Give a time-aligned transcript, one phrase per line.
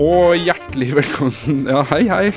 [0.00, 2.28] Og hjertelig velkommen Ja, hei, hei.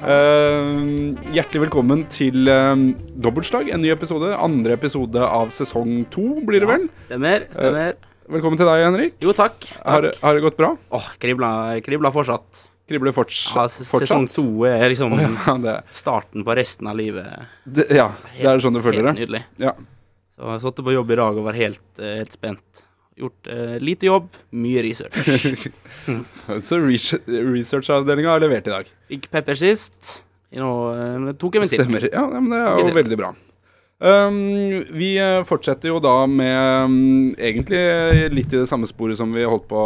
[0.00, 2.72] Uh, hjertelig velkommen til uh,
[3.20, 4.30] Dobbeltslag, en ny episode.
[4.32, 6.86] Andre episode av sesong to, blir det vel?
[7.04, 7.44] Stemmer.
[7.52, 7.98] stemmer.
[8.32, 9.18] Velkommen til deg, Henrik.
[9.20, 9.58] Jo, takk.
[9.66, 9.82] takk.
[9.84, 10.70] Har, har, det gått bra?
[10.80, 11.50] Åh, oh, kribla,
[11.84, 12.64] kribla fortsatt.
[12.88, 14.06] Kribler forts ja, fortsatt?
[14.06, 15.76] Sesong to er liksom ja, det.
[15.96, 17.50] starten på resten av livet.
[17.64, 19.12] Det, ja, helt, det er sånn du føler det?
[19.12, 19.44] Helt nydelig.
[19.60, 19.76] Ja.
[20.40, 22.83] Så jeg sittet på jobb i dag og var helt, uh, helt spent.
[23.14, 24.28] Gjort uh, lite jobb,
[24.58, 25.68] mye research.
[26.66, 28.92] Så researchavdelinga har levert i dag?
[29.12, 30.16] Fikk pepper sist.
[30.54, 31.84] Nå uh, tok jeg min tid.
[31.84, 32.08] Stemmer.
[32.10, 33.34] Ja, men det er jo veldig bra.
[34.04, 36.96] Um, vi eh, fortsetter jo da med um,
[37.38, 37.78] egentlig
[38.34, 39.84] litt i det samme sporet som vi holdt på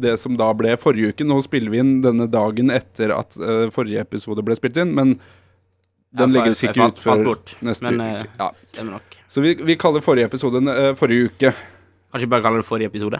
[0.00, 1.26] det som da ble forrige uke.
[1.26, 5.16] Nå spiller vi inn denne dagen etter at uh, forrige episode ble spilt inn, men
[6.16, 7.26] den ja, legges ikke ut før
[7.66, 8.30] neste men, uke.
[8.78, 9.00] Ja.
[9.28, 11.52] Så vi, vi, kaller forrige episode uh, forrige uke.
[12.16, 13.18] Kanskje bare kalle det forrige episode?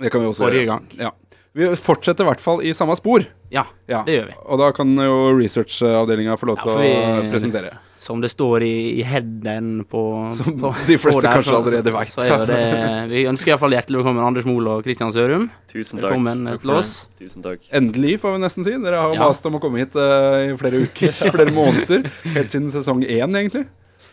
[0.00, 0.86] Det kan vi også Forrige gang.
[0.96, 1.10] Ja.
[1.52, 3.26] Vi fortsetter i hvert fall i samme spor.
[3.52, 3.98] Ja, ja.
[4.06, 4.36] det gjør vi.
[4.46, 7.74] Og da kan jo researchavdelinga få lov til ja, å presentere.
[8.00, 10.00] Som det står i, i headen på
[10.38, 13.10] Som på, de fleste der, kanskje allerede veit.
[13.10, 15.48] Vi ønsker iallfall hjertelig velkommen Anders Mol og Kristian Sørum.
[15.68, 16.14] Tusen takk.
[16.14, 16.94] Velkommen til oss.
[17.20, 17.66] Tusen takk.
[17.74, 18.76] Endelig, får vi nesten si.
[18.86, 19.28] Dere har jo ja.
[19.28, 22.08] mast om å komme hit uh, i flere uker, flere måneder.
[22.38, 23.66] Helt siden sesong én, egentlig.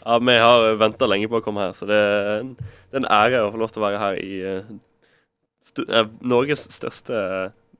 [0.05, 3.03] Ja, vi har venta lenge på å komme her, så det er en, det er
[3.03, 7.21] en ære å få lov til å være her i uh, Norges største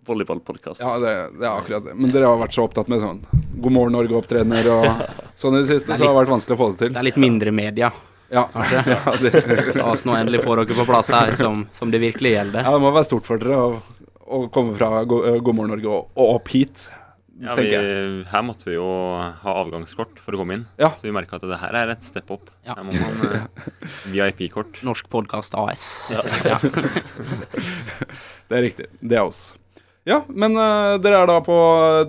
[0.05, 0.81] volleyballpodkast.
[0.81, 1.95] Ja, det, det, er akkurat det.
[1.97, 3.23] Men dere har vært så opptatt med sånn
[3.55, 4.85] God morgen Norge-opptredener og
[5.41, 6.93] sånn i det siste, litt, så det har vært vanskelig å få det til.
[6.93, 7.91] Det er litt mindre media.
[8.33, 8.47] Ja.
[8.85, 9.33] Ja det.
[9.79, 12.65] La oss nå endelig få dere på plass her, som, som, det virkelig gjelder.
[12.65, 13.81] Ja, det må være stort for dere å,
[14.25, 16.87] å komme fra God, God morgen Norge og, og opp hit.
[17.35, 17.67] Ja, vi,
[18.31, 18.85] her måtte vi jo
[19.41, 20.61] ha avgangskort for å komme inn.
[20.79, 20.93] Ja.
[20.95, 22.47] Så vi merka at det her er et step up.
[22.63, 22.77] Ja.
[22.77, 24.79] Her må man uh, VIP-kort.
[24.87, 25.83] Norsk Podkast AS.
[26.15, 26.23] Ja.
[28.47, 28.87] det er riktig.
[29.01, 29.49] Det er oss.
[30.07, 31.57] Ja, men uh, dere er da på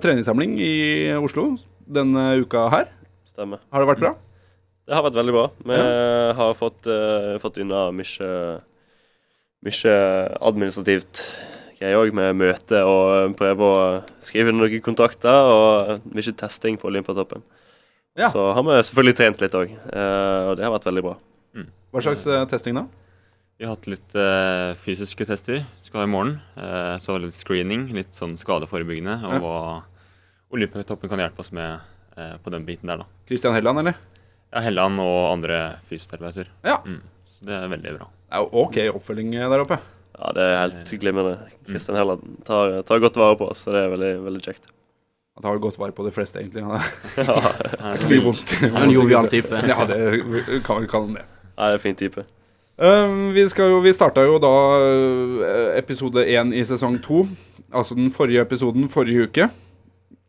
[0.03, 0.77] treningssamling i
[1.17, 1.49] Oslo
[1.91, 2.87] denne uka her.
[3.27, 3.59] Stemmer.
[3.73, 4.13] Har det vært bra?
[4.87, 5.45] Det har vært veldig bra.
[5.67, 5.81] Vi
[6.39, 8.31] har fått, uh, fått unna mye,
[9.67, 9.99] mye
[10.39, 11.25] administrativt
[11.81, 13.81] jeg òg, med møte og prøve å
[14.23, 17.43] skrive noen kontakter og mye testing på Olympiatoppen.
[18.17, 18.31] Ja.
[18.33, 21.13] Så har vi selvfølgelig trent litt òg, eh, og det har vært veldig bra.
[21.53, 21.67] Mm.
[21.93, 22.87] Hva slags uh, testing, da?
[23.57, 25.61] Vi har hatt litt uh, fysiske tester.
[25.85, 26.35] Skal ha i morgen.
[26.57, 29.41] Uh, så litt screening, litt sånn skadeforebyggende, og ja.
[29.43, 33.25] hva Olympiatoppen kan hjelpe oss med på den biten der, da.
[33.29, 33.97] Kristian Helland, eller?
[34.49, 36.49] Ja, Helland og andre fysioterapeuter.
[36.65, 36.79] Ja.
[36.81, 37.03] Mm.
[37.29, 38.07] Så det er veldig bra.
[38.09, 39.77] Det er jo OK oppfølging der oppe.
[40.17, 41.35] Ja, det er helt glimrende.
[41.67, 44.71] Kristian Helland tar, tar, godt vare på oss, så det er veldig, veldig kjekt.
[45.37, 46.63] Han tar godt vare på de fleste, egentlig.
[46.65, 46.87] Han er,
[48.09, 48.55] ja, vondt.
[48.63, 49.61] Han er en jovial type.
[49.69, 49.99] Ja, det
[50.65, 51.27] kan vi kalle han det.
[51.51, 52.25] Ja, det er en fin type.
[52.77, 57.23] Um, vi, skal vi starta jo da uh, episode én i sesong to.
[57.73, 59.49] Altså den forrige episoden forrige uke.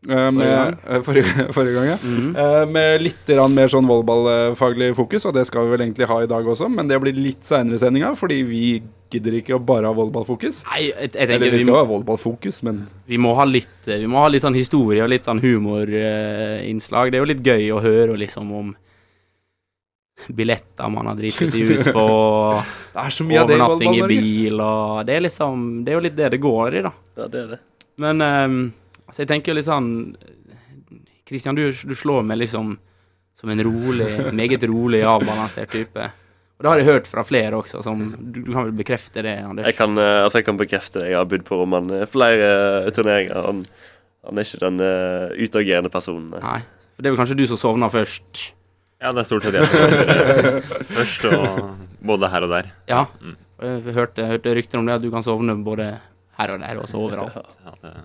[0.06, 1.96] Uh, med, forrige, forrige, gang, ja.
[2.02, 2.70] Mm -hmm.
[2.70, 6.46] med litt mer sånn volleyballfaglig fokus, og det skal vi vel egentlig ha i dag
[6.46, 9.92] også, men det blir litt seinere i sendinga, fordi vi gidder ikke å bare ha
[9.92, 10.64] volleyballfokus.
[10.70, 13.44] Nei, jeg, jeg tenker Eller vi skal vi må, ha volleyballfokus, men Vi må ha
[13.44, 17.10] litt Vi må ha litt sånn historie og litt sånn humorinnslag.
[17.10, 18.76] det er jo litt gøy å høre liksom om
[20.34, 22.04] billetter man har driti seg ut på.
[22.94, 25.98] det er så mye overnatting av det i bil og Det er liksom Det er
[25.98, 26.92] jo litt det det går i, da.
[27.16, 27.60] Ja, det er det.
[27.98, 28.60] Men um,
[29.08, 29.90] Altså, jeg tenker jo litt sånn
[31.28, 32.76] Kristian, du, du, slår meg liksom
[33.38, 36.08] som en rolig, meget rolig, avbalansert type.
[36.58, 39.36] Og det har jeg hørt fra flere også, som du, du kan vel bekrefte det,
[39.46, 39.68] Anders?
[39.68, 41.12] Jeg kan, uh, altså jeg kan bekrefte det.
[41.12, 43.44] Jeg har bodd på om han flere uh, turneringer.
[43.44, 43.62] Han,
[44.26, 46.32] han, er ikke den uh, utagerende personen.
[46.34, 46.62] Nei.
[46.96, 48.42] For det er vel kanskje du som sovna først?
[48.98, 50.62] Ja, det er stort sett jeg som sovner
[50.96, 52.74] først, og både her og der.
[52.90, 53.04] Ja.
[53.22, 53.38] Mm.
[53.62, 55.92] Jeg hørte, hørte rykter om det, at du kan sovne både
[56.40, 57.38] her og der, og så overalt.
[57.62, 57.98] Ja, det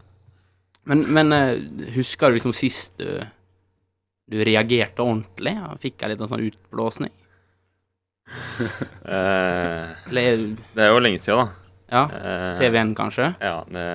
[0.90, 1.58] men, men eh,
[1.96, 3.08] husker du liksom sist du,
[4.32, 5.56] du reagerte ordentlig?
[5.84, 7.14] Fikk jeg litt sånn utblåsning?
[9.06, 10.24] eh, det
[10.80, 11.60] er jo lenge siden, da.
[11.94, 13.34] Ja, eh, TV-en kanskje?
[13.44, 13.86] Ja, det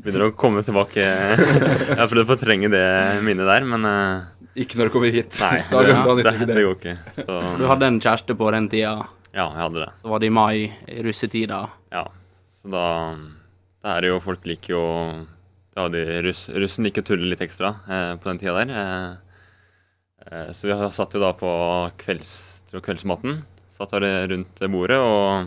[0.00, 1.00] begynner å komme tilbake.
[1.04, 2.84] Jeg har prøvd å fortrenge det
[3.24, 5.34] minnet der, men uh, Ikke når du kommer hit.
[5.42, 6.94] Nei, da, det, da, det, det, går ikke.
[7.18, 7.40] Så.
[7.60, 8.94] Du hadde en kjæreste på den tida?
[9.30, 9.90] Ja, jeg hadde det.
[10.00, 10.54] Så var det i mai,
[10.88, 11.60] i russetida?
[11.92, 12.06] Ja.
[12.60, 12.86] Så da
[13.80, 14.82] Det er jo Folk liker jo
[15.74, 18.72] da hadde russ, russen gikk å tulle litt ekstra eh, på den tida der.
[18.74, 19.10] Eh,
[20.26, 21.50] eh, så vi satt jo da på
[22.00, 22.32] kvelds,
[22.74, 23.42] kveldsmaten.
[23.70, 25.46] Satt her rundt bordet, og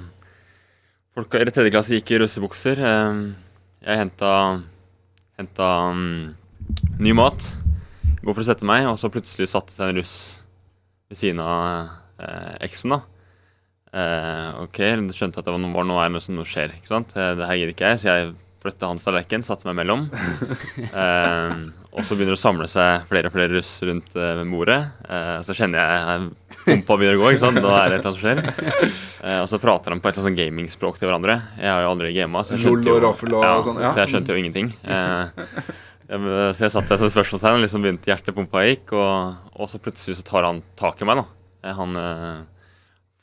[1.14, 2.80] folk i tredje klasse gikk i russebukser.
[2.80, 3.20] Eh,
[3.84, 4.32] jeg henta,
[5.42, 6.32] henta um,
[7.04, 7.50] ny mat.
[8.24, 10.16] Går for å sette meg, og så plutselig satte seg en russ
[11.12, 11.92] ved siden av
[12.24, 12.96] eh, eksen.
[12.96, 13.02] da.
[13.94, 14.80] Eh, ok,
[15.12, 16.78] skjønte at det var noe, var noe, noe som skjer.
[16.80, 17.12] ikke sant?
[17.12, 18.32] Det her gidder ikke jeg, så jeg
[18.64, 20.08] flytte hans tallerken, satte meg mellom.
[20.94, 21.54] Eh,
[21.94, 24.80] og så begynner det å samle seg flere og flere russ rundt eh, bordet.
[25.06, 26.30] Eh, så kjenner jeg
[26.64, 27.60] pumpa begynner å gå, ikke sant?
[27.62, 28.90] da er det et eller annet som skjer.
[29.24, 31.38] Eh, og så prater de på et eller annet sånn gamingspråk til hverandre.
[31.60, 33.82] Jeg har jo aldri gama, så jeg skjønte jo og ja, sånn.
[33.84, 34.72] Så jeg skjønte jo ingenting.
[34.84, 35.46] Eh,
[36.14, 40.20] så jeg satt der som spørsmålstegn, og liksom begynte hjertepumpa gikk, og, og så plutselig
[40.20, 41.28] så tar han tak i meg, da.
[41.64, 41.96] Eh, Han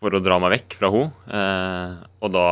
[0.01, 1.11] For å dra meg vekk fra henne.
[1.29, 2.47] Eh, og da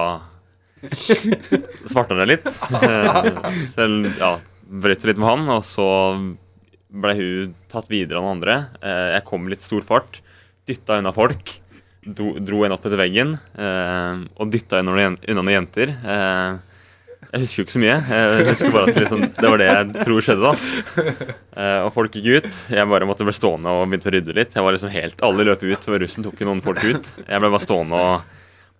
[1.90, 2.48] svartna det litt.
[2.48, 3.30] Eh,
[3.75, 4.34] selv, ja,
[4.69, 5.88] brøt litt med han, og så
[6.88, 8.58] ble hun tatt videre av noen andre.
[8.82, 10.20] Eh, jeg kom litt stor fart,
[10.69, 11.58] dytta unna folk,
[12.08, 15.92] dro, en opp etter veggen eh, og dytta unna noen, jenter.
[17.28, 17.96] Jeg husker jo ikke så mye.
[18.08, 20.52] Jeg husker bare at liksom, det var det jeg tror skjedde.
[20.54, 21.72] da.
[21.82, 22.60] Og folk gikk ut.
[22.72, 24.54] Jeg bare måtte bli stående og begynte å rydde litt.
[24.56, 27.10] Jeg var liksom helt, Alle løp ut, for russen tok jo noen folk ut.
[27.26, 28.38] Jeg ble bare stående og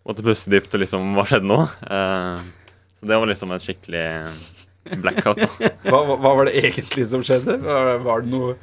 [0.09, 1.59] måtte puste dypt og liksom Hva skjedde nå?
[1.85, 2.41] Uh,
[2.99, 4.07] så det var liksom et skikkelig
[5.05, 5.39] blackout.
[5.39, 5.49] da.
[5.91, 7.59] Hva, hva, hva var det egentlig som skjedde?
[7.63, 8.57] Var, var det noe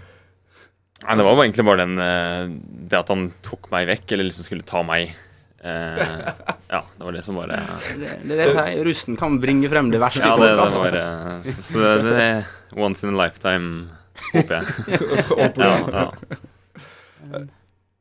[1.05, 2.47] Nei, Det var egentlig bare den eh,
[2.89, 5.11] Det at han tok meg vekk, eller liksom skulle ta meg.
[5.59, 5.99] Eh,
[6.71, 7.59] ja, det var det som bare
[7.99, 8.79] Det, det er det jeg sier.
[8.87, 10.55] Russen kan bringe frem det verste Ja, i det, folk.
[10.55, 10.81] det Altså.
[10.81, 13.69] var eh, Så, så det, det er once in a lifetime,
[14.31, 14.65] håper jeg.
[15.61, 17.45] Ja, ja.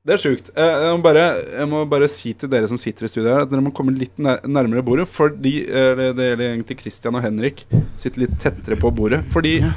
[0.05, 0.51] Det er sjukt.
[0.53, 3.47] Eh, Jeg må, bare, jeg må bare si til dere som sitter i studio her,
[3.47, 5.07] at dere må komme litt nærmere bordet.
[5.09, 7.65] Fordi eh, Det gjelder egentlig Christian og Henrik.
[8.01, 9.23] Sitter litt tettere på bordet.
[9.33, 9.73] Fordi ja.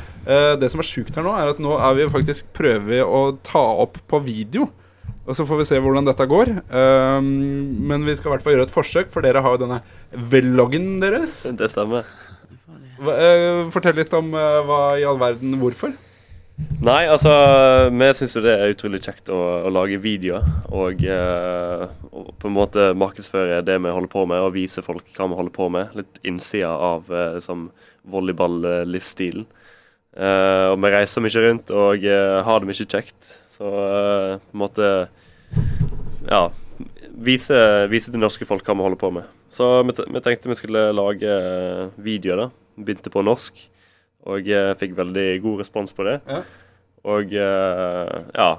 [0.59, 3.23] det som er sjukt her nå, er at nå er vi faktisk prøver vi å
[3.45, 4.67] ta opp på video.
[5.27, 6.53] Og så får vi se hvordan dette går.
[6.71, 7.27] Um,
[7.89, 9.81] men vi skal i hvert fall gjøre et forsøk, for dere har jo denne
[10.31, 11.41] vloggen deres.
[11.59, 12.07] Det stemmer.
[12.97, 15.91] Hva, eh, fortell litt om eh, hva i all verden Hvorfor?
[16.57, 17.31] Nei, altså
[17.93, 19.37] Vi syns jo det er utrolig kjekt å,
[19.67, 24.41] å lage videoer og, eh, og på en måte markedsføre det vi holder på med,
[24.41, 25.93] og vise folk hva vi holder på med.
[25.97, 27.67] Litt innsida av eh, som
[28.09, 29.45] volleyball-livsstilen.
[30.17, 33.33] Eh, og vi reiser mye rundt og eh, har det mye kjekt.
[33.53, 34.91] Så eh, på en måte
[36.29, 36.47] Ja.
[37.17, 37.57] Vise,
[37.89, 39.29] vise til norske folk hva vi holder på med.
[39.49, 42.49] Så vi tenkte vi skulle lage eh, videoer, da.
[42.77, 43.61] Begynte på norsk.
[44.25, 46.17] Og jeg fikk veldig god respons på det.
[46.27, 46.41] Ja.
[47.07, 48.49] Og eh, ja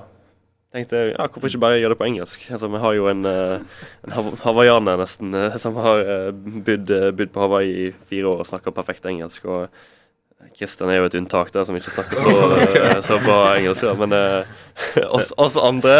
[0.69, 2.43] Tenkte ja, hvorfor ikke bare gjøre det på engelsk?
[2.52, 3.60] Altså, Vi har jo en, eh,
[4.05, 6.32] en hawaiianer nesten eh, som har eh,
[6.66, 9.46] bodd eh, bodd på Hawaii i fire år og snakker perfekt engelsk.
[9.49, 9.72] Og
[10.58, 12.31] Kristian er jo et unntak der, som ikke snakker så,
[12.79, 13.82] eh, så bra engelsk.
[13.87, 13.93] ja.
[13.99, 14.46] Men eh,
[15.14, 15.93] oss, oss andre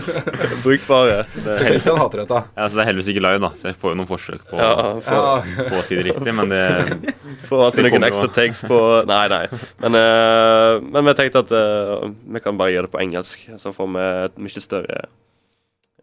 [0.64, 1.22] brukbare.
[1.34, 2.42] Det Så er helt, Christian hater dette.
[2.56, 4.60] Ja, så Det er heldigvis ikke live, da, så jeg får jo noen forsøk på,
[4.60, 4.74] ja,
[5.04, 5.64] for, Ja.
[5.72, 6.34] på å si det riktig.
[6.36, 6.62] Men det,
[7.48, 8.80] Får alltid Det noen kommer ekstra takes på
[9.10, 9.42] Nei, nei.
[9.84, 12.06] Men, eh, men vi tenkte at eh,
[12.36, 15.02] vi kan bare gjøre det på engelsk, så får vi et mye større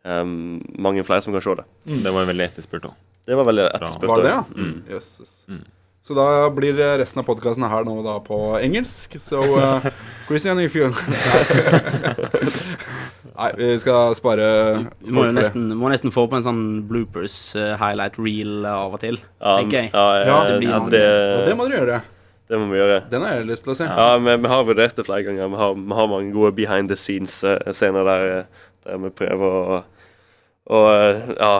[0.03, 0.25] eh,
[0.81, 1.67] Mange flere som kan se det.
[2.03, 2.97] det var veldig etterspurt òg.
[3.27, 4.09] Det var veldig etterspurt.
[4.11, 4.45] Var det det, ja?
[4.55, 4.77] Mm.
[4.97, 5.33] Jøsses.
[5.51, 5.65] Mm.
[6.07, 9.17] Så da blir resten av podkasten her nå da på engelsk.
[9.19, 9.83] Så uh,
[10.29, 10.87] Christian, if you
[13.37, 14.45] Nei, vi skal spare
[15.03, 19.03] Vi må nesten, må nesten få på en sånn bloopers uh, highlight reel av og
[19.03, 19.19] til.
[19.41, 19.91] Ja, tenker jeg.
[19.91, 21.99] ja, ja, Ja, det, det ja, det, Ja, det må dere gjøre.
[22.47, 23.01] det må vi gjøre.
[23.11, 23.91] Den har jeg lyst til å se.
[23.91, 25.51] Ja, vi, vi har vurdert det flere ganger.
[25.51, 29.83] Vi har, vi har mange gode behind the scenes-scener der, eh, der vi prøver å,
[30.71, 30.81] å
[31.35, 31.53] ja,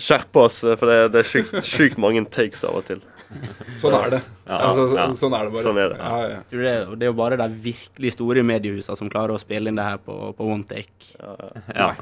[0.00, 3.04] skjerpe oss, for det, det er sjukt, sjukt mange takes av og til.
[3.82, 4.20] Sånn er det.
[4.46, 5.04] Ja, altså, så, ja.
[5.18, 5.64] Sånn er det bare.
[5.66, 5.98] Sånn er det.
[6.00, 6.40] Ja, ja.
[6.50, 9.86] Det, det er jo bare de virkelig store mediehusene som klarer å spille inn det
[9.86, 11.12] her på, på one take.
[11.76, 11.92] Ja.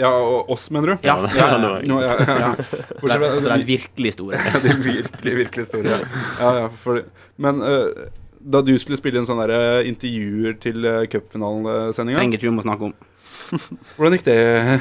[0.00, 1.06] ja, og oss, mener du?
[1.06, 1.94] Ja, det- ja, det ja.
[1.94, 2.00] Nå,
[2.98, 4.42] Så fra- de er virkelig store.
[4.66, 5.96] De virkelig, virkelig store.
[5.96, 6.02] Ja,
[6.40, 7.02] ja, ja for,
[7.40, 8.06] men uh,
[8.44, 12.56] da du skulle spille inn sånne der, eh, intervjuer til uh, cupfinalesendinga, Trenger ikke vi
[12.58, 12.96] må snakke om.
[13.96, 14.34] hvordan gikk det?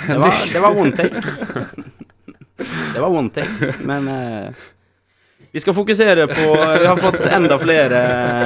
[0.08, 1.22] Det var, det var one take.
[2.64, 4.66] Det var one take, men eh,
[5.54, 6.46] vi skal fokusere på
[6.82, 8.00] Vi har fått enda flere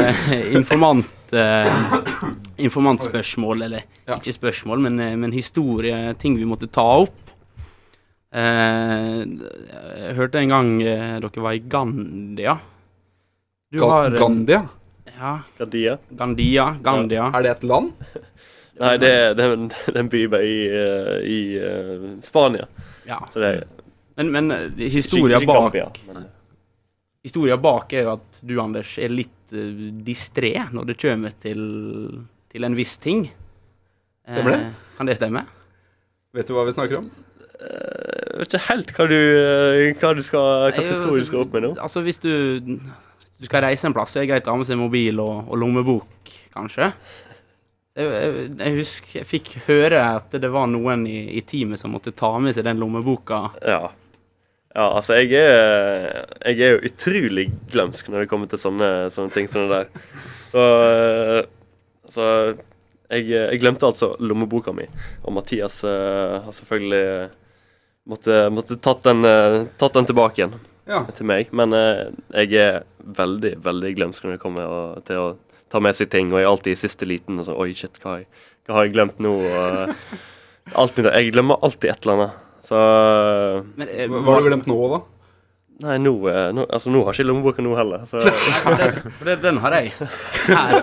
[0.10, 1.70] eh, informant, eh,
[2.68, 4.16] informantspørsmål, eller Ja.
[4.18, 7.32] ikke spørsmål, men, eh, men historie, ting vi måtte ta opp.
[8.34, 12.58] Eh, jeg hørte en gang dere var i Gandia.
[13.72, 14.62] Du Ga har, Gandia?
[15.18, 15.98] Ja, Gandia.
[16.12, 16.66] Gandia.
[16.84, 17.32] Gandia.
[17.34, 17.92] Er det et land?
[18.80, 20.58] Nei, det, er- det er en, en by bare i,
[21.26, 21.40] i
[22.22, 22.68] Spania.
[23.08, 23.18] Ja.
[23.32, 23.64] Så det er
[24.18, 26.28] Men, men historien bak Gambia, men-
[27.28, 31.62] Historia bak er jo at du, Anders, er litt uh, distré når det kommer til,
[32.54, 33.28] til en viss ting.
[34.28, 34.62] Stemmer det?
[34.66, 35.44] Eh, kan det stemme?
[36.36, 37.10] Vet du hva vi snakker om?
[37.58, 41.44] Jeg vet ikke helt hva du, eh, hva du skal, hva slags historie du skal
[41.46, 41.72] opp med nå.
[41.82, 42.34] Altså, hvis du,
[42.68, 45.48] du skal reise en plass, så er det greit å ha med seg mobil og,
[45.48, 46.92] og lommebok, kanskje.
[47.98, 51.96] Jeg, jeg, jeg husker jeg fikk høre at det var noen i, i teamet som
[51.96, 53.48] måtte ta med seg den lommeboka.
[53.66, 53.88] Ja.
[54.78, 59.34] Ja, altså, jeg er, jeg er jo utrolig glømsk når det kommer til sånne, sånne
[59.34, 60.04] ting som det der.
[60.52, 61.40] Så, eh,
[62.14, 62.28] så
[63.10, 64.86] jeg, jeg glemte altså lommeboka mi,
[65.24, 67.02] og Mathias uh, har selvfølgelig
[68.12, 70.58] måtte, måtte tatt, den, uh, tatt den tilbake igjen
[70.88, 71.02] Ja.
[71.16, 71.50] til meg.
[71.56, 72.82] Men uh, jeg er
[73.18, 75.30] veldig, veldig glemsk når det kommer og, til å
[75.72, 77.98] ta med seg ting, og jeg er alltid i siste liten og sånn Oi, shit,
[78.04, 78.30] hva har jeg,
[78.68, 79.34] hva har jeg glemt nå?
[79.42, 79.96] Og,
[80.84, 82.44] alltid, jeg glemmer alltid et eller annet.
[82.66, 82.80] Så
[83.76, 85.00] Men, eh, Hva har du glemt nå, da?
[85.88, 88.06] Nei, nå, eh, nå, altså, nå har ikke jeg lommeboka nå heller.
[88.10, 88.34] Så Nei,
[88.64, 89.94] for, det, for det, den har jeg.
[90.48, 90.74] Her.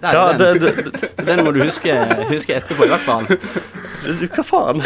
[0.00, 0.58] Der ja, det, den.
[0.62, 1.94] det, det, den må du huske,
[2.30, 3.26] huske etterpå, i hvert fall.
[4.06, 4.78] du, hva faen?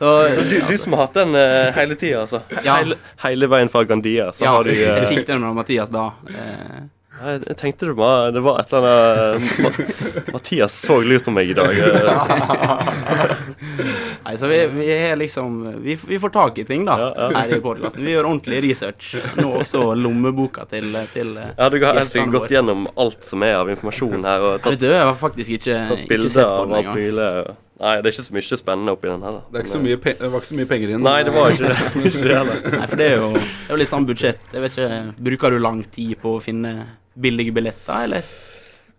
[0.00, 2.40] Så Du, du som har hatt den uh, hele tida, altså.
[2.64, 2.78] Ja.
[2.78, 5.90] Hele, hele veien fra Gandia, så ja, har du jeg eh, fikk den av Mathias
[5.92, 6.06] da.
[6.30, 6.78] Eh,
[7.20, 11.50] Jeg, jeg tenkte det var, det var et eller annet Mathias så lurt på meg
[11.52, 11.74] i dag.
[11.76, 13.34] eh,
[14.24, 17.28] Nei, så vi, vi er liksom vi, vi får tak i ting, da, Ja, ja.
[17.40, 18.04] her i podkasten.
[18.04, 19.14] Vi gjør ordentlig research.
[19.40, 23.44] Nå også lommeboka til, til eh, Ja, du har helt sikkert gått gjennom alt som
[23.46, 26.46] er av informasjon her, og Vet tatt, du, jeg har faktisk ikke, tatt ikke sett
[26.46, 27.00] på av den alt engang.
[27.00, 27.56] mulig.
[27.80, 29.36] Nei, det er ikke så mye spennende oppi den her.
[29.38, 29.42] da.
[29.48, 31.04] Det, er ikke så mye pe det var ikke så mye penger inn.
[31.06, 31.76] Nei, det var ikke det.
[32.10, 32.72] Ikke det.
[32.76, 34.42] Nei, for det er jo, det er jo litt sånn budsjett.
[34.52, 34.98] Jeg vet ikke,
[35.30, 36.74] Bruker du lang tid på å finne
[37.20, 38.22] billige billetter, eller?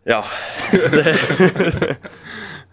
[0.10, 0.22] Ja.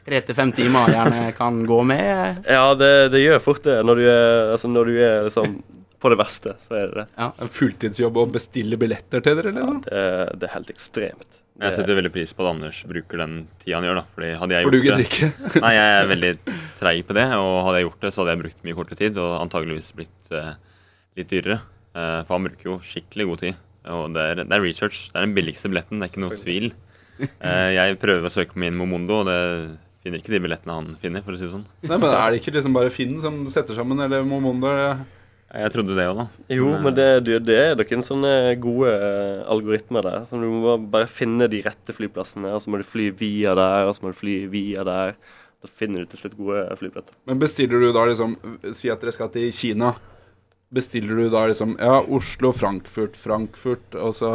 [0.09, 2.39] Tre til fem timer gjerne kan gå med.
[2.49, 3.75] ja, det, det gjør fort det.
[3.85, 5.59] Når du er, altså, når du er liksom
[5.99, 7.07] på det verste, så er det det.
[7.19, 7.27] Ja.
[7.43, 9.83] En fulltidsjobb å bestille billetter til dere, eller?
[9.85, 11.29] Det, er- det er helt ekstremt.
[11.59, 14.05] Jeg Det, setter veldig pris på at Anders bruker den tida han gjør, da.
[14.15, 15.61] Fordi hadde jeg For du gjort gidder det ikke?
[15.65, 16.31] Nei, jeg er veldig
[16.79, 19.19] treig på det, og hadde jeg gjort det, så hadde jeg brukt mye kortere tid,
[19.25, 20.53] og antageligvis blitt uh,
[21.19, 21.59] litt dyrere.
[21.99, 23.59] Uh, for han bruker jo skikkelig god tid.
[23.95, 25.09] Og det er, det er research.
[25.13, 26.71] Det er den billigste billetten, det er ikke noe tvil.
[27.19, 29.39] Eh, jeg prøver å søke på min Momondo, og det
[30.05, 31.65] finner ikke de billettene han finner, for å si det sånn.
[31.83, 34.71] Nei, men Er det ikke liksom bare Finn som setter sammen, eller Momondo?
[34.71, 35.07] eller?
[35.49, 36.25] Jeg trodde det òg, da.
[36.53, 40.27] jo, men det, det, det er noen sånne gode eh, algoritmer der.
[40.29, 43.89] Så du må bare finne de rette flyplassene, og så må du fly via der,
[43.89, 45.17] og så må du fly via der.
[45.65, 47.17] Da finner du til slutt gode flybilletter.
[47.27, 48.37] Men bestiller du da liksom
[48.77, 49.95] Si at dere skal til Kina.
[50.71, 54.33] Bestiller du da liksom Ja, Oslo, Frankfurt, Frankfurt, og så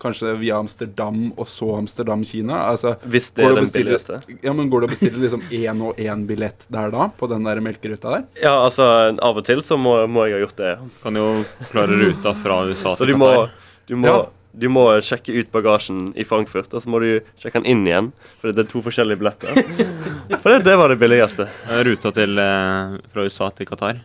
[0.00, 2.56] kanskje via Amsterdam, og så Amsterdam-Kina?
[2.70, 4.38] Altså, Hvis det er den bestille- billigste.
[4.44, 7.44] Ja, men Går det å bestille liksom én og én billett der da, på den
[7.44, 8.24] der melkeruta der?
[8.42, 8.84] Ja, altså
[9.16, 10.72] av og til så må, må jeg ha gjort det.
[11.02, 13.50] Kan jo klare ruta fra USA Så til du må, Qatar.
[13.86, 14.26] du må, Ja.
[14.56, 18.12] du må sjekke ut bagasjen i Frankfurt, og så må du sjekke den inn igjen.
[18.40, 19.52] For det er to forskjellige billetter.
[20.42, 21.48] For det, det var det billigste.
[21.84, 24.00] Ruta til, eh, fra USA til Qatar.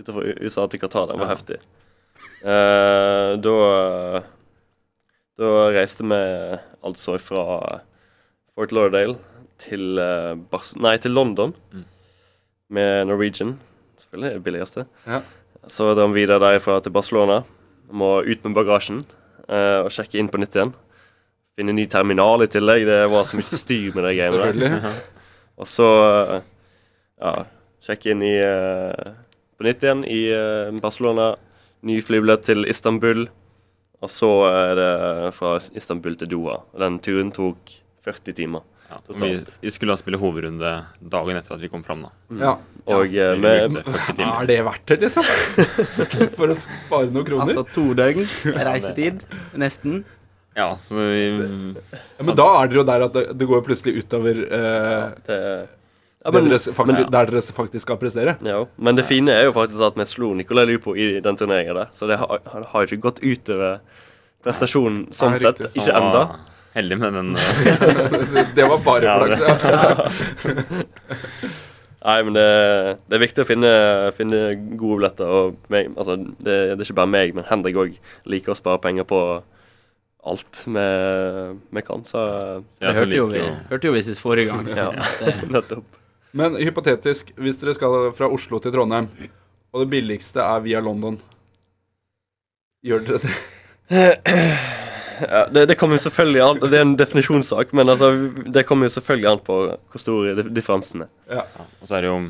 [0.00, 1.06] Utenfor USA til Qatar.
[1.10, 1.60] Den var heftig.
[2.42, 4.22] Eh, da
[5.40, 6.16] Da reiste vi
[6.84, 7.80] altså fra
[8.54, 9.16] Fort Lauderdale
[9.60, 10.36] til, eh,
[10.80, 11.84] nei, til London Mm.
[12.70, 13.58] med Norwegian.
[13.98, 14.86] Selvfølgelig det billigste.
[15.06, 15.20] Ja.
[15.68, 17.42] Så drar vi videre derfra til Barcelona.
[17.92, 19.04] Må ut med bagasjen
[19.48, 20.74] eh, og sjekke inn på nytt igjen.
[21.56, 22.84] Finne ny terminal i tillegg.
[22.86, 24.94] Det var så mye styr med de greiene der.
[25.58, 26.42] Og så
[27.20, 27.44] ja,
[27.82, 29.14] sjekke inn i, eh,
[29.60, 31.34] på nytt igjen i eh, Barcelona.
[31.84, 33.26] Ny flybillett til Istanbul.
[34.00, 34.92] Og så er det
[35.36, 36.62] fra Istanbul til Doha.
[36.80, 37.74] Den turen tok
[38.08, 38.64] 40 timer.
[38.88, 39.50] Ja, vi, Totalt.
[39.60, 40.70] vi skulle da spille hovedrunde
[41.12, 42.38] dagen etter at vi kom fram, da.
[42.40, 42.54] Ja.
[42.90, 44.30] Og ja, med, 40 timer.
[44.32, 45.28] Er det verdt det, liksom?
[46.40, 47.44] For å spare noen kroner?
[47.44, 48.24] Altså to døgn
[48.70, 49.26] reisetid,
[49.60, 50.00] nesten.
[50.56, 51.20] Ja, så vi,
[51.84, 55.38] Ja, men da er dere jo der at det, det går plutselig utover eh, det,
[56.24, 58.32] ja, men, det faktisk, men, der dere faktisk skal prestere.
[58.44, 61.74] ja, men det fine er jo faktisk at vi slo Nicolai Lupo i den turneringa
[61.78, 61.88] der.
[61.96, 63.72] Så det har, har ikke gått utover
[64.44, 65.60] prestasjonen sånn Nei, sett.
[65.72, 66.22] Ikke ennå.
[66.76, 69.40] Heldig med den eh, Det var bare Ja, flaks.
[69.42, 69.50] Ja.
[72.00, 72.44] Nei, men det,
[73.10, 73.70] det er viktig å finne,
[74.16, 74.38] finne
[74.80, 75.28] gode billetter.
[75.28, 77.96] Og meg, altså, det, det er ikke bare meg, men Henrik òg
[78.30, 79.20] liker å spare penger på
[80.30, 82.04] alt vi kan.
[82.08, 82.20] Så
[82.80, 84.64] ja, Det hørte jo, vi, hørte jo vi sist forrige gang.
[84.76, 84.88] Ja.
[85.52, 85.84] Nettopp.
[86.36, 89.08] Men hypotetisk, hvis dere skal fra Oslo til Trondheim,
[89.74, 91.16] og det billigste er via London
[92.86, 93.34] Gjør dere det?
[95.20, 98.08] Ja, det, det kommer jo selvfølgelig an Det er en definisjonssak, men altså,
[98.54, 99.56] det kommer jo selvfølgelig an på
[99.92, 101.10] hvor store dif- differansen er.
[101.28, 102.20] Ja, ja, Og så er det jo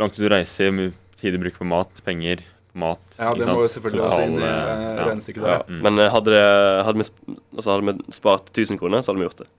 [0.00, 2.40] lang tid du reiser, mye tid du bruker på mat, penger
[2.72, 3.02] på mat.
[3.18, 5.04] ja det må jo selvfølgelig også inn i eh, ja.
[5.10, 5.50] regnestykket Ja.
[5.58, 5.68] der.
[5.68, 5.82] Mm.
[5.84, 6.46] Men eh, hadde, det,
[6.88, 9.50] hadde, vi, altså, hadde vi spart 1000 kroner, så hadde vi gjort det.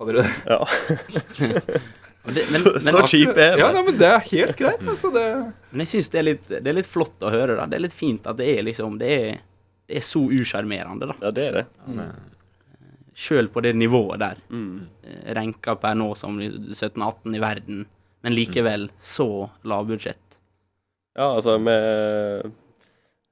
[0.00, 0.32] Hadde dere det?
[0.48, 1.84] Ja.
[2.24, 3.72] men, det, men, Så, men, så cheap er Ja, det.
[3.76, 4.84] nei, men det er helt greit.
[4.88, 5.24] Altså, det
[5.70, 6.22] men jeg syns det,
[6.54, 7.56] det er litt flott å høre.
[7.58, 9.42] da Det er litt fint at det er liksom Det er,
[9.90, 11.18] det er så usjarmerende, da.
[11.20, 11.64] Ja, det er det.
[11.86, 12.04] Mm.
[13.14, 14.40] Sjøl på det nivået der.
[14.50, 14.86] Mm.
[15.04, 17.84] Eh, Renka per nå som 17-18 i verden
[18.24, 20.38] men likevel så lavbudsjett.
[21.14, 22.52] Ja, altså, med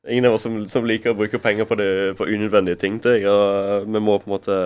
[0.09, 1.87] Ingen av oss som, som liker å bruke penger på, det,
[2.19, 3.23] på unødvendige ting, Til.
[3.31, 4.57] Og vi må på en måte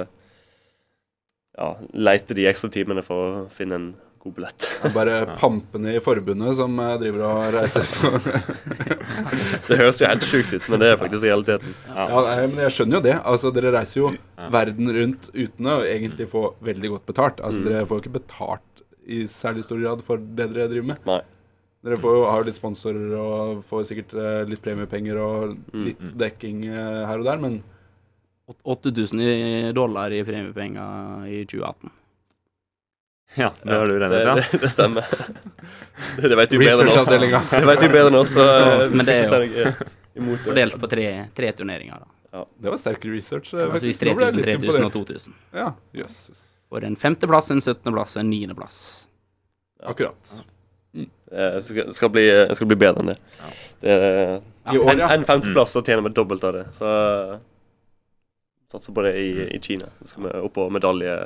[1.61, 3.87] ja, leite de ekstra timene for å finne en
[4.27, 4.67] god billett.
[4.83, 8.11] Det er bare pampene i forbundet som eh, driver og reiser på
[9.69, 11.75] Det høres jo helt sjukt ut, men det er faktisk realiteten.
[11.91, 13.15] Ja, ja men jeg skjønner jo det.
[13.33, 14.11] Altså, Dere reiser jo
[14.53, 17.41] verden rundt uten å egentlig få veldig godt betalt.
[17.47, 17.71] Altså, Mm.
[17.71, 21.07] Dere får jo ikke betalt i særlig stor grad for det dere driver med.
[21.09, 21.21] Nei.
[21.87, 25.85] Dere får jo, har jo litt sponsorer og får sikkert eh, litt premiepenger og Mm.
[25.87, 27.61] litt dekking eh, her og der, men
[28.65, 31.91] 8000 dollar i premiepenger i 2018.
[33.37, 34.35] Ja, det har du regnet ut, ja.
[34.35, 35.05] det, det stemmer.
[36.17, 37.09] Det, det vet du bedre enn oss.
[37.51, 39.73] Det vet du bedre enn oss, så eh, men det er det.
[40.45, 41.07] Fordelt på tre,
[41.37, 42.05] tre turneringer.
[42.33, 42.45] da.
[42.61, 43.53] Det var sterk research.
[43.55, 45.35] eh, Altså hvis Nå ble jeg 3000, 3000 og 2000.
[45.57, 45.67] Ja,
[45.97, 46.45] jøsses.
[46.73, 48.79] For en femteplass, en syttendeplass og en niendeplass.
[49.85, 50.33] Akkurat.
[50.97, 52.25] Det skal, skal, bli,
[52.57, 53.19] skal bli bedre enn det.
[53.85, 55.11] det er, år, en, ja.
[55.13, 56.65] en femteplass, så tjener vi dobbelt av det.
[56.79, 57.37] Så eh,
[58.73, 59.91] satser på det i, i Kina.
[60.01, 61.17] Så skal vi opp på medalje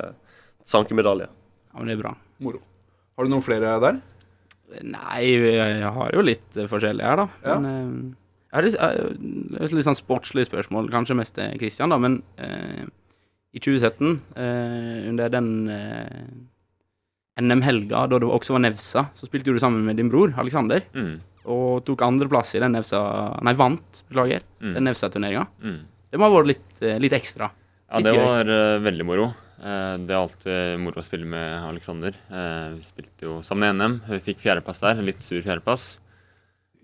[0.67, 1.25] Sanke medalje.
[1.71, 2.15] Ja, men det er bra.
[2.43, 2.61] Moro.
[3.17, 3.99] Har du noen flere der?
[4.87, 7.27] Nei, jeg har jo litt eh, forskjellig her, da.
[7.43, 7.57] Ja.
[7.59, 8.17] Men eh,
[8.51, 11.97] jeg har litt, jeg har litt sånn sportslig spørsmål, kanskje mest til Kristian, da.
[12.01, 12.85] Men eh,
[13.55, 16.23] i 2017, eh, under den eh,
[17.41, 20.83] NM-helga, da det også var Nevsa, så spilte du sammen med din bror Aleksander.
[20.95, 21.13] Mm.
[21.51, 22.99] Og tok andreplass i den Nevsa
[23.43, 24.73] Nei, vant, beklager, Mm.
[24.77, 25.47] den Nevsa-turneringa.
[25.63, 25.79] Mm.
[26.11, 27.47] Det må ha vært litt, eh, litt ekstra.
[27.91, 29.31] Ja, det var eh, veldig moro.
[29.61, 32.15] Eh, det er alltid moro å spille med Aleksander.
[32.33, 33.99] Eh, vi spilte jo sammen i NM.
[34.09, 34.97] Vi fikk fjerdeplass der.
[34.97, 35.99] en Litt sur fjerdeplass.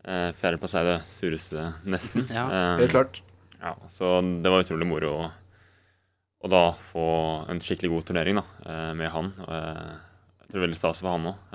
[0.05, 2.27] Eh, fjerdeplass er det sureste, nesten.
[2.37, 2.45] Ja,
[2.77, 3.21] Helt klart.
[3.57, 5.29] Ja, så det var utrolig moro å,
[6.45, 7.07] å da få
[7.49, 9.31] en skikkelig god turnering da, eh, med han.
[9.47, 9.87] Eh,
[10.43, 11.47] jeg tror det er veldig stas for han òg,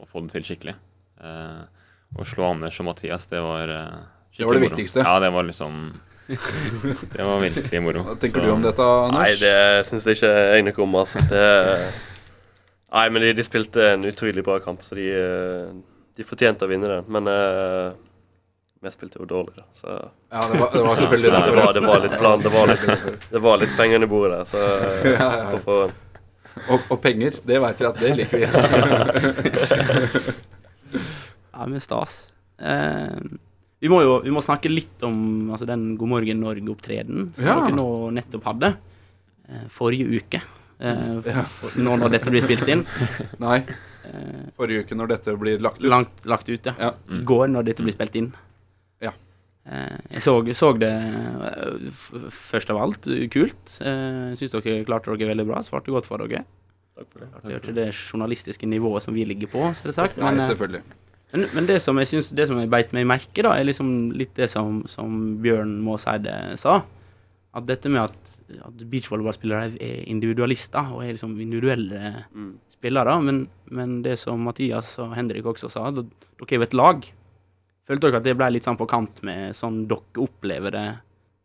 [0.00, 0.74] å få det til skikkelig.
[1.22, 1.60] Eh,
[2.18, 4.10] å slå Anders og Mathias, det var skikkelig moro.
[4.34, 4.68] Det var det moro.
[4.74, 5.04] viktigste.
[5.06, 5.78] Ja, det var liksom
[7.16, 8.02] Det var virkelig moro.
[8.06, 9.18] Hva tenker Så- du om dette, Anders?
[9.18, 11.22] Nei, det syns jeg ikke jeg noe om, altså.
[11.30, 11.46] Det,
[12.94, 15.66] nei, men de, de spilte en utrolig bra kamp, så de, eh,
[16.16, 17.04] de fortjente å vinne den.
[17.10, 17.90] Men uh,
[18.80, 19.66] vi spilte jo dårlig, da.
[19.76, 19.88] Så
[20.30, 22.40] Ja, det var, det var selvfølgelig ja, det, var, det var litt plan.
[22.44, 22.86] Det var litt,
[23.34, 24.58] det var litt penger under bordet der, så
[25.10, 25.50] Ja, ja, ja.
[25.50, 25.92] på forhånd.
[26.68, 28.46] Og, og penger, det vet vi at det liker vi.
[31.60, 32.30] Ja, men stas.
[32.56, 33.18] Eh,
[33.80, 37.54] vi må jo vi må snakke litt om altså, den God morgen Norge-opptredenen som Ja.
[37.60, 38.74] dere nå nettopp hadde.
[39.48, 40.40] Eh, forrige uke.
[40.80, 41.42] Eh, Ja.
[41.44, 42.84] for, nå når dette blir spilt inn.
[43.40, 43.64] Nei,
[44.10, 45.84] Eh, forrige uke når dette blir lagt ut.
[45.88, 46.72] langt lagt ut, ja.
[46.78, 46.94] Ja.
[47.08, 47.24] Mm.
[47.28, 48.30] går når dette blir spilt inn.
[49.00, 49.12] Ja.
[49.68, 51.90] Eh, jeg så, så det eh,
[52.32, 53.76] først av alt kult.
[53.84, 55.60] Eh, Syns dere klarte dere veldig bra.
[55.62, 56.44] Svarte godt for dere.
[56.96, 57.28] Takk for det.
[57.30, 60.16] Det er jo ikke det journalistiske nivået som vi ligger på, selvsagt.
[60.16, 60.82] Nei, Men, eh, selvfølgelig.
[61.32, 64.10] Men, men det som jeg synes, det som jeg beit meg merke, da, er liksom
[64.18, 66.80] litt det som, som Bjørn Maaseide sa.
[67.54, 68.32] At dette med at,
[68.66, 72.52] at beachvolleyballspillere er individualister og er liksom individuelle Mm.
[72.70, 73.16] spillere.
[73.22, 73.40] Men,
[73.70, 77.08] men det som Mathias og Henrik også sa, at dere er jo et lag.
[77.90, 80.86] Følte dere at det ble litt sånn på kant med sånn dere opplever det,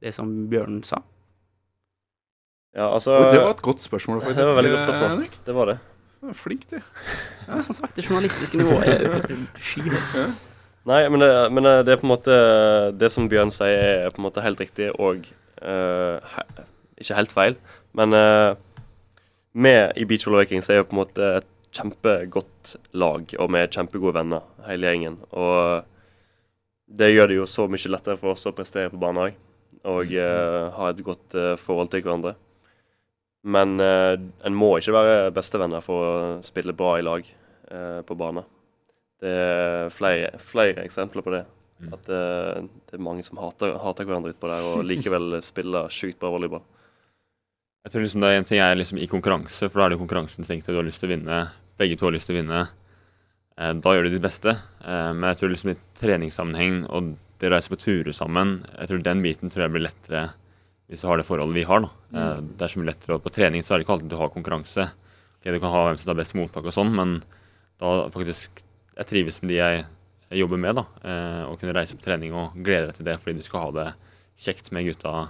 [0.06, 1.02] det som Bjørn sa?
[2.76, 4.38] Ja, altså det var et godt spørsmål, faktisk.
[4.42, 5.10] Det var veldig godt spørsmål.
[5.14, 5.38] Henrik.
[5.46, 5.78] Det var det.
[6.30, 6.80] Er Flink, du.
[7.48, 9.26] Ja, som sagt, det journalistiske nivået er
[9.62, 10.44] skyhøyt.
[10.86, 12.36] Nei, men det, men det er på en måte
[12.94, 15.26] Det som Bjørn sier, er på en måte helt riktig og
[15.66, 16.46] uh, he,
[17.02, 17.58] ikke helt feil.
[17.98, 18.54] Men uh,
[19.56, 23.62] vi i Beach Volley Vikings er jo på en måte et kjempegodt lag, og vi
[23.62, 25.18] er kjempegode venner, hele gjengen.
[25.32, 25.86] Og
[26.86, 29.38] det gjør det jo så mye lettere for oss å prestere på banen òg,
[29.96, 32.36] og uh, ha et godt eh, forhold til hverandre.
[33.46, 34.16] Men eh,
[34.48, 36.14] en må ikke være bestevenner for å
[36.46, 38.42] spille bra i lag eh, på bane.
[39.22, 41.44] Det er flere, flere eksempler på det.
[41.84, 41.92] Mm.
[41.94, 46.18] At eh, det er mange som hater, hater hverandre utpå der, og likevel spiller sjukt
[46.22, 46.64] bra volleyball.
[47.86, 50.02] Jeg tror liksom det er en ting er liksom i konkurranse, for da er det
[50.02, 50.74] konkurranseinstinktet.
[50.74, 51.44] du har lyst til å vinne.
[51.78, 52.64] Begge to har lyst til å vinne.
[53.62, 54.56] Eh, da gjør du ditt beste.
[54.82, 58.90] Eh, men jeg tror liksom i treningssammenheng og det å reise på turer sammen, jeg
[58.90, 60.24] tror den biten tror jeg blir lettere
[60.90, 61.82] hvis du har det forholdet vi har.
[61.82, 61.90] da.
[62.14, 64.30] Eh, det er så mye lettere, På trening så er det ikke alltid du har
[64.34, 64.90] konkurranse.
[65.40, 67.24] Okay, Du kan ha hvem som tar best mottak og sånn, men
[67.80, 68.64] da faktisk
[68.96, 69.86] jeg trives med de jeg,
[70.32, 70.76] jeg jobber med.
[70.76, 73.66] da, eh, Og kunne reise på trening og glede deg til det fordi du skal
[73.66, 73.88] ha det
[74.38, 75.30] kjekt med gutta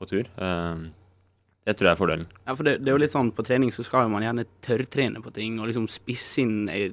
[0.00, 0.24] på tur.
[0.36, 0.76] Eh,
[1.66, 2.26] det tror jeg er fordelen.
[2.46, 5.22] Ja, for det, det er jo litt sånn på trening så skal man gjerne tørrtrene
[5.22, 6.92] på ting og liksom spisse inn eh,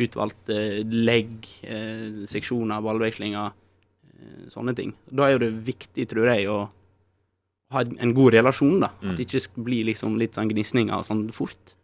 [0.00, 0.56] utvalgte
[0.88, 3.52] legg, eh, seksjoner, ballvekslinger,
[4.16, 4.94] eh, sånne ting.
[5.10, 6.70] Da er jo det viktig, tror jeg, å
[7.70, 8.88] ha en, god relasjon, da.
[9.02, 9.10] Mm.
[9.12, 11.76] At det ikke blir liksom litt sånn gnisninger sånn fort.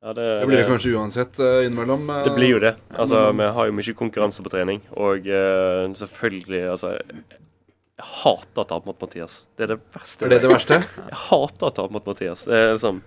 [0.00, 2.06] Ja, det, Det blir det kanskje uansett eh, innimellom.
[2.08, 2.74] eh, Det blir jo det.
[2.96, 8.62] Altså, men- Vi har jo mye konkurranse på trening, og uh, selvfølgelig altså, Jeg hater
[8.62, 9.46] å tape mot Mathias.
[9.58, 10.24] Det er det verste.
[10.24, 10.78] Er det det verste?
[11.10, 12.46] Jeg hater å tape mot Mathias.
[12.48, 13.02] Det er liksom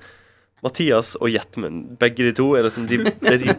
[0.63, 3.55] Mathias og Jetmund, begge de to, er liksom de, det er de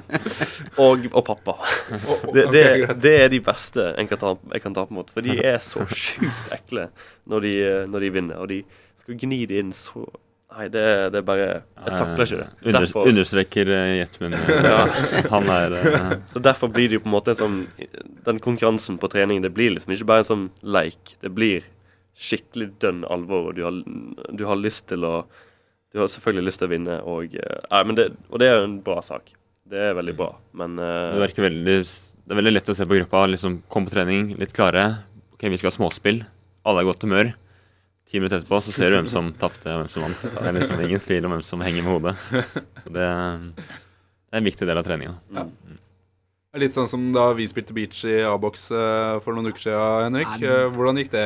[0.81, 1.59] Og, og pappa.
[2.35, 2.65] Det, det,
[3.03, 5.11] det er de beste jeg kan, ta, jeg kan tape mot.
[5.13, 6.89] For de er så sjukt ekle
[7.31, 7.55] når de,
[7.93, 8.41] når de vinner.
[8.41, 8.63] Og de
[9.03, 10.07] skal gni det inn så
[10.55, 12.73] Nei, det, det er bare Jeg takler ikke det.
[12.77, 14.37] Derfor, Understreker uh, Jetmund.
[15.35, 17.57] Han er uh, så derfor blir det jo på en måte en sånn
[18.29, 21.17] Den konkurransen på trening, det blir liksom ikke bare en sånn leik.
[21.25, 21.67] Det blir
[22.15, 23.81] skikkelig dønn alvor, og du har,
[24.31, 25.15] du har lyst til å
[25.95, 28.57] Du har selvfølgelig lyst til å vinne, og eh, Nei, men det, Og det er
[28.59, 29.31] jo en bra sak.
[29.71, 32.99] Det er veldig bra, men eh, Det veldig Det er veldig lett å se på
[32.99, 33.25] gruppa.
[33.31, 34.89] liksom Komme på trening, litt klare.
[35.37, 36.25] Ok, vi skal ha småspill.
[36.67, 37.31] Alle er i godt humør.
[38.11, 40.25] Ti minutter etterpå så ser du hvem som tapte og hvem som vant.
[40.27, 42.17] Det er liksom ingen tvil om hvem som henger med hodet.
[42.85, 43.07] Så det,
[43.57, 45.15] det er en viktig del av treninga.
[45.31, 49.65] Det er Litt sånn som da vi spilte beach i A-boks eh, for noen uker
[49.65, 50.35] siden, Henrik.
[50.43, 51.25] Eh, hvordan gikk det?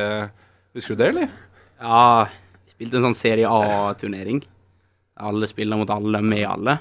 [0.77, 1.35] Husker du det, eller?
[1.81, 2.29] Ja,
[2.63, 4.39] vi spilte en sånn Serie A-turnering.
[5.19, 6.77] Alle spiller mot alle, med alle.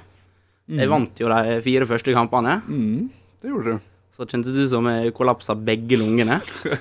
[0.69, 2.59] Jeg vant jo de fire første kampene.
[2.69, 3.09] Mm,
[3.43, 3.87] det gjorde du.
[4.19, 6.41] Så kjentes det ut som jeg kollapsa begge lungene.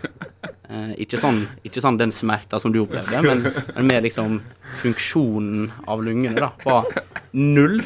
[0.67, 4.33] Eh, ikke, sånn, ikke sånn den smerta som du opplevde, men, men mer liksom
[4.81, 6.89] funksjonen av lungene da, var
[7.31, 7.77] null.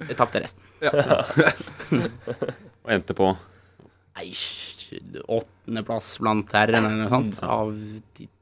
[0.00, 0.64] Jeg tapte resten.
[2.88, 3.28] Og endte på
[4.16, 4.30] Nei,
[5.28, 7.76] åttendeplass blant herrene eller noe sånt, av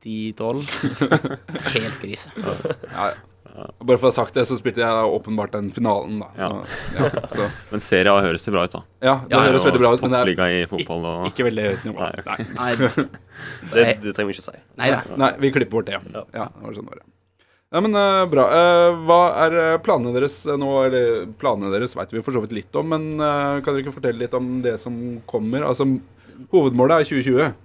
[0.07, 0.70] ti-tolv.
[1.74, 2.31] Helt krise.
[2.38, 3.16] Ja, ja.
[3.57, 6.29] Bare for å ha sagt det, så spilte jeg åpenbart den finalen, da.
[6.37, 6.49] Ja.
[6.97, 8.83] Ja, så, Men Serie A høres det bra ut, da.
[9.07, 11.85] ja det høres veldig bra ut, men det er i fotball og ikke veldig høyt
[11.88, 11.99] nivå.
[12.01, 12.12] Nei.
[12.21, 12.49] okay.
[12.61, 12.71] Nei,
[13.73, 14.64] det, det trenger vi ikke å si.
[14.81, 14.90] nei.
[15.25, 16.01] Nei, vi klipper bort det.
[16.01, 17.05] Ja, ja det var sånn det var.
[17.75, 18.45] Ja, men uh, bra.
[18.47, 20.69] Uh, hva er eh, planene deres nå?
[20.87, 23.97] Eller planene deres vet vi for så vidt litt om, men uh, kan dere ikke
[23.97, 24.95] fortelle litt om det som
[25.29, 25.66] kommer?
[25.66, 25.88] Altså,
[26.53, 27.57] hovedmålet er 2020,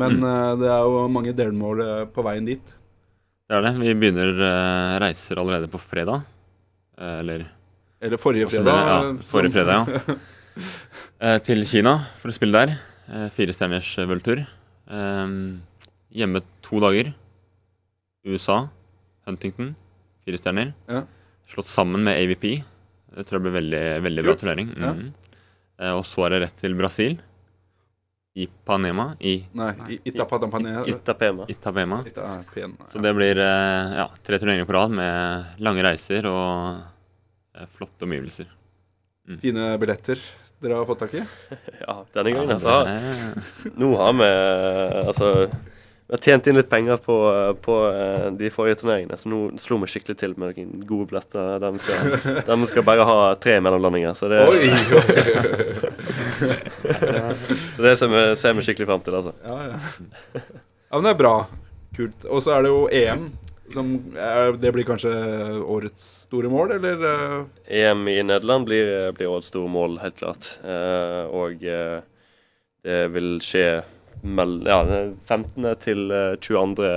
[0.00, 0.60] men Mm.
[0.60, 1.80] det er jo mange delmål
[2.14, 2.74] på veien dit.
[3.50, 3.72] Det er det.
[3.82, 6.22] Vi begynner uh, reiser allerede på fredag.
[7.00, 7.46] Eh, eller
[8.00, 8.76] Eller forrige fredag.
[8.78, 10.14] eh, Ja, forrige fredag, ja.
[11.34, 12.76] uh, til Kina for å spille der.
[13.10, 14.44] Uh, fire stjerners eh, worldtur.
[14.86, 15.32] Eh,
[16.20, 17.10] hjemme to dager.
[18.26, 18.60] USA.
[19.26, 19.74] Huntington.
[20.26, 20.70] Fire stjerner.
[20.90, 21.02] Ja.
[21.50, 22.60] Slått sammen med AVP.
[23.16, 24.70] Det tror jeg blir veldig, veldig bra turnering.
[24.76, 24.84] Mm.
[24.86, 25.36] Ja.
[25.80, 27.18] Eh, og så er det rett til Brasil.
[28.34, 29.16] Ipanema.
[29.20, 30.84] I Nei, i- Itapatapane.
[30.86, 31.46] Itapema.
[31.50, 32.02] Itapema.
[32.06, 36.78] Itapen, Så det blir eh, ja, tre turneringer på rad med lange reiser og
[37.58, 38.46] eh, flotte omgivelser.
[39.42, 40.18] Fine billetter
[40.60, 41.24] dere har fått tak i?
[41.86, 42.84] Ja, denne gangen, altså.
[43.80, 44.30] Nå har vi
[45.06, 45.50] Altså
[46.10, 47.14] vi har tjent inn litt penger på,
[47.62, 51.60] på eh, de forrige turneringene, så nå slo vi skikkelig til med noen gode billetter
[51.62, 52.16] der vi skal,
[52.48, 54.16] der vi skal bare ha tre mellomlandinger.
[54.18, 55.04] Så det, Oi, oi,
[57.80, 59.30] så det ser, vi, ser vi skikkelig fram til, altså.
[59.40, 59.78] Ja, ja.
[60.36, 61.30] ja, men det er bra.
[61.96, 62.26] Kult.
[62.28, 63.30] Og så er det jo EM.
[63.72, 65.14] Som er, det blir kanskje
[65.64, 67.06] årets store mål, eller?
[67.08, 67.80] eh?
[67.80, 70.50] EM i Nederland blir, blir årets store mål, helt klart.
[70.60, 72.04] Eh, og eh,
[72.84, 73.64] det vil skje
[74.28, 74.82] mell ja,
[75.24, 75.72] 15.
[75.80, 76.92] til eh, 22.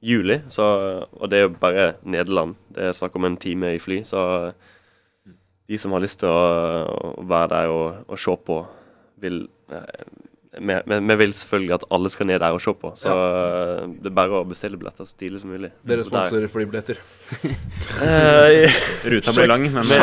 [0.00, 0.40] juli.
[0.48, 0.72] Så,
[1.12, 2.56] og det er jo bare Nederland.
[2.72, 4.00] Det er snakk om en time i fly.
[4.08, 4.24] Så
[5.68, 6.88] de som har lyst til å,
[7.20, 8.62] å være der og, og se på,
[9.22, 10.04] vil eh,
[10.58, 13.84] vi, vi, vi vil selvfølgelig at alle skal ned der og se på, så ja.
[13.86, 15.70] det er bare å bestille billetter så tidlig som mulig.
[15.86, 16.98] Dere sponser flybilletter.
[18.02, 18.80] Eh,
[19.14, 20.00] Ruta blir lang, men Vi-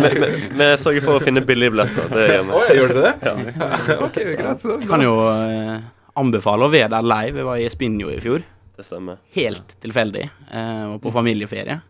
[0.00, 2.08] vi, vi, vi sørger for å finne billige billetter.
[2.08, 2.56] Det gjør vi.
[2.56, 3.34] Oh, gjør dere det?
[4.08, 4.64] ok, greit.
[4.64, 5.76] så Jeg kan jo eh,
[6.24, 7.42] anbefale å være der live.
[7.42, 8.46] Jeg var i Spinjo i fjor.
[8.74, 9.20] Det stemmer.
[9.36, 10.24] Helt tilfeldig.
[10.50, 11.82] Eh, var på familieferie.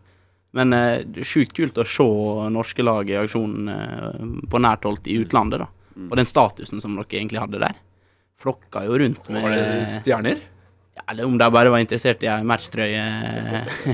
[0.55, 2.05] Men eh, det er sjukt kult å se
[2.53, 5.71] norske lag i aksjon eh, på nært hold i utlandet, da.
[5.95, 6.09] Mm.
[6.11, 7.77] Og den statusen som dere egentlig hadde der.
[8.41, 9.67] Flokka jo rundt med Var det
[10.01, 10.41] stjerner?
[10.95, 13.05] ja, eller Om de bare var interessert i ei matchtrøye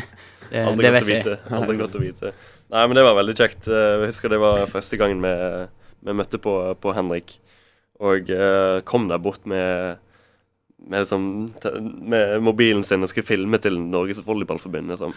[0.52, 1.78] det, vet jeg Hadde.
[1.80, 2.34] Godt å vite.
[2.72, 3.68] Nei, men det var veldig kjekt.
[3.68, 5.34] Jeg husker det var første gangen vi,
[6.08, 7.36] vi møtte på, på Henrik.
[8.02, 10.00] Og eh, kom der bort med,
[10.88, 11.26] med, liksom,
[11.62, 14.89] te- med mobilen sin og skulle filme til Norges Volleyballforbund.
[14.91, 15.13] Liksom.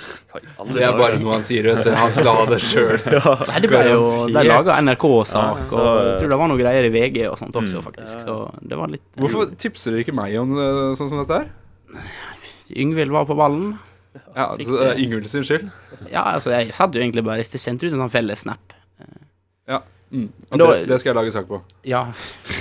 [0.74, 1.90] Det er bare noe han sier, vet du.
[1.96, 2.98] Han skal ha det sjøl.
[3.50, 4.50] Nei, det ble jo Garantert.
[4.52, 7.80] laga NRK-sak, Ja, og jeg tror det var noe greier i VG og sånt også,
[7.80, 7.86] Mm.
[7.88, 8.20] faktisk.
[8.26, 11.50] Så det var litt Hvorfor tipser dere ikke meg om eh, sånn som dette her?
[12.74, 13.74] Yngvild var på ballen.
[14.36, 15.66] Ja, altså, det er Ingvild sin skyld.
[16.12, 18.72] Ja, altså, jeg satt jo egentlig bare Det sendte ut en sånn felles snap.
[20.14, 20.28] Mm.
[20.50, 21.58] Og da- det, det skal jeg lage sak på.
[21.90, 22.04] Ja.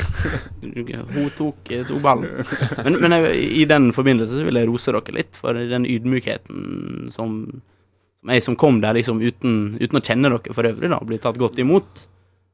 [0.63, 2.41] Hun tok, eh, tok ballen.
[2.85, 7.11] Men, men jeg, i den forbindelse så vil jeg rose dere litt for den ydmykheten
[7.13, 7.35] som,
[8.25, 11.37] jeg som kom der liksom uten, uten å kjenne dere for øvrig, da, blir tatt
[11.41, 12.07] godt imot.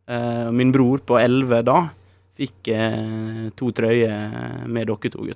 [0.10, 1.84] Uh, min bror på 11 da
[2.40, 5.36] fikk uh, to trøyer med dere to oi.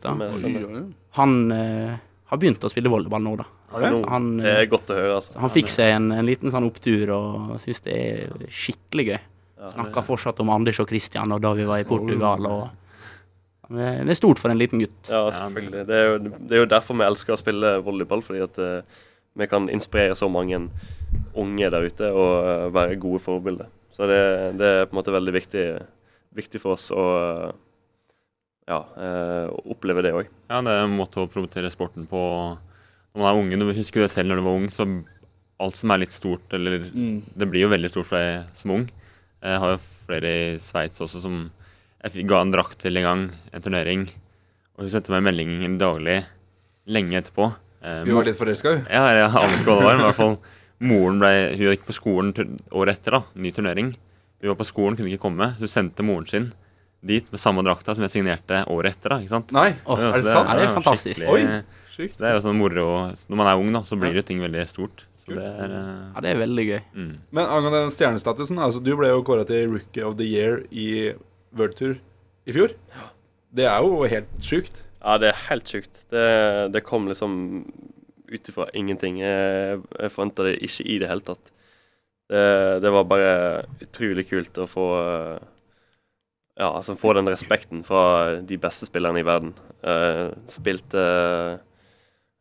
[1.19, 1.93] Han uh,
[2.31, 3.45] har begynt å spille volleyball nå, da.
[3.73, 5.37] Han, Det er godt å høre, altså.
[5.41, 9.21] han fikk seg en, en liten sånn opptur og syns det er skikkelig gøy.
[9.71, 12.45] Snakker fortsatt om Anders og Christian og da vi var i Portugal.
[12.49, 12.69] og
[13.69, 15.09] Det det er stort for en liten gutt.
[15.09, 15.85] Ja, selvfølgelig.
[15.87, 19.03] Det er, jo, det er jo derfor vi elsker å spille volleyball, fordi at uh,
[19.39, 20.59] vi kan inspirere så mange
[21.33, 23.71] unge der ute og uh, være gode forbilder.
[23.93, 24.19] Så det,
[24.59, 25.65] det er på en måte veldig viktig,
[26.35, 27.53] viktig for oss å uh,
[28.67, 30.29] ja, eh, oppleve det òg.
[30.49, 32.19] Ja, det er en måte å promotere sporten på
[33.13, 33.59] når man er unge.
[33.59, 34.87] Du husker det selv når du var ung, så
[35.63, 37.23] alt som er litt stort, eller Mm.
[37.35, 38.87] Det blir jo veldig stort for deg som ung.
[39.43, 41.51] Jeg har jo flere i Sveits også som
[42.03, 44.07] jeg fikk- ga en drakt til en gang, en turnering.
[44.77, 46.25] Og hun sendte meg melding daglig
[46.87, 47.53] lenge etterpå.
[47.83, 48.85] Eh, Vi var litt forelska, hun?
[48.89, 49.95] Ja, jeg aner ikke hva det var.
[49.97, 50.37] Men i hvert fall
[50.79, 52.33] moren ble, Hun gikk på skolen
[52.71, 53.23] året etter, da.
[53.35, 53.93] Ny turnering.
[54.41, 55.53] Hun var på skolen, kunne ikke komme.
[55.55, 56.53] Så Hun sendte moren sin
[57.03, 59.09] dit med samme drakta som jeg signerte året etter.
[59.09, 59.51] da, ikke sant?
[59.51, 60.49] Nei, oh, Ja, er det så sant?
[60.49, 61.27] Er det er jo fantastisk.
[61.27, 62.17] Oi, sykt.
[62.17, 64.67] Det er jo sånn moro Når man er ung, da, så blir jo ting veldig
[64.69, 65.03] stort.
[65.23, 66.79] Så det er eh, Ja, det er veldig gøy.
[66.93, 67.11] mm.
[67.31, 71.13] Men angående den stjernestatusen, altså du ble jo kåra til Rookie of the Year i
[71.55, 71.95] World Tour
[72.49, 72.73] i fjor.
[73.53, 74.83] Det er jo helt sjukt.
[75.03, 76.03] Ja, det er helt sjukt.
[76.11, 76.27] Det,
[76.73, 77.33] det kom liksom
[78.33, 79.19] ut ifra ingenting.
[79.21, 81.51] Jeg, jeg forventa det ikke i det hele tatt.
[82.31, 82.43] Det,
[82.81, 83.33] det var bare
[83.83, 85.49] utrolig kult å få eh,
[86.57, 89.55] Ja, altså få den respekten fra de beste spillerne i verden.
[89.83, 91.01] Uh, spilte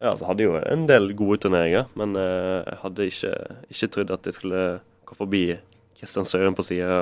[0.03, 3.35] Ja, altså hadde jo en del gode turneringer, men eh, jeg hadde ikke,
[3.71, 4.63] ikke trodd at jeg skulle
[5.07, 5.43] gå forbi
[6.01, 6.97] Kristian Søren på sida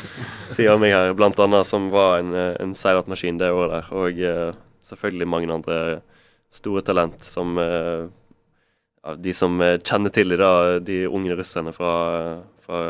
[0.72, 3.90] av meg her, blant annet, som var en, eh, en seilertmaskin det året der.
[3.92, 4.56] Og eh,
[4.88, 5.78] selvfølgelig mange andre
[6.48, 8.08] store talent som eh,
[9.04, 11.92] ja, De som eh, kjenner til de, dag, de unge russerne fra,
[12.68, 12.80] fra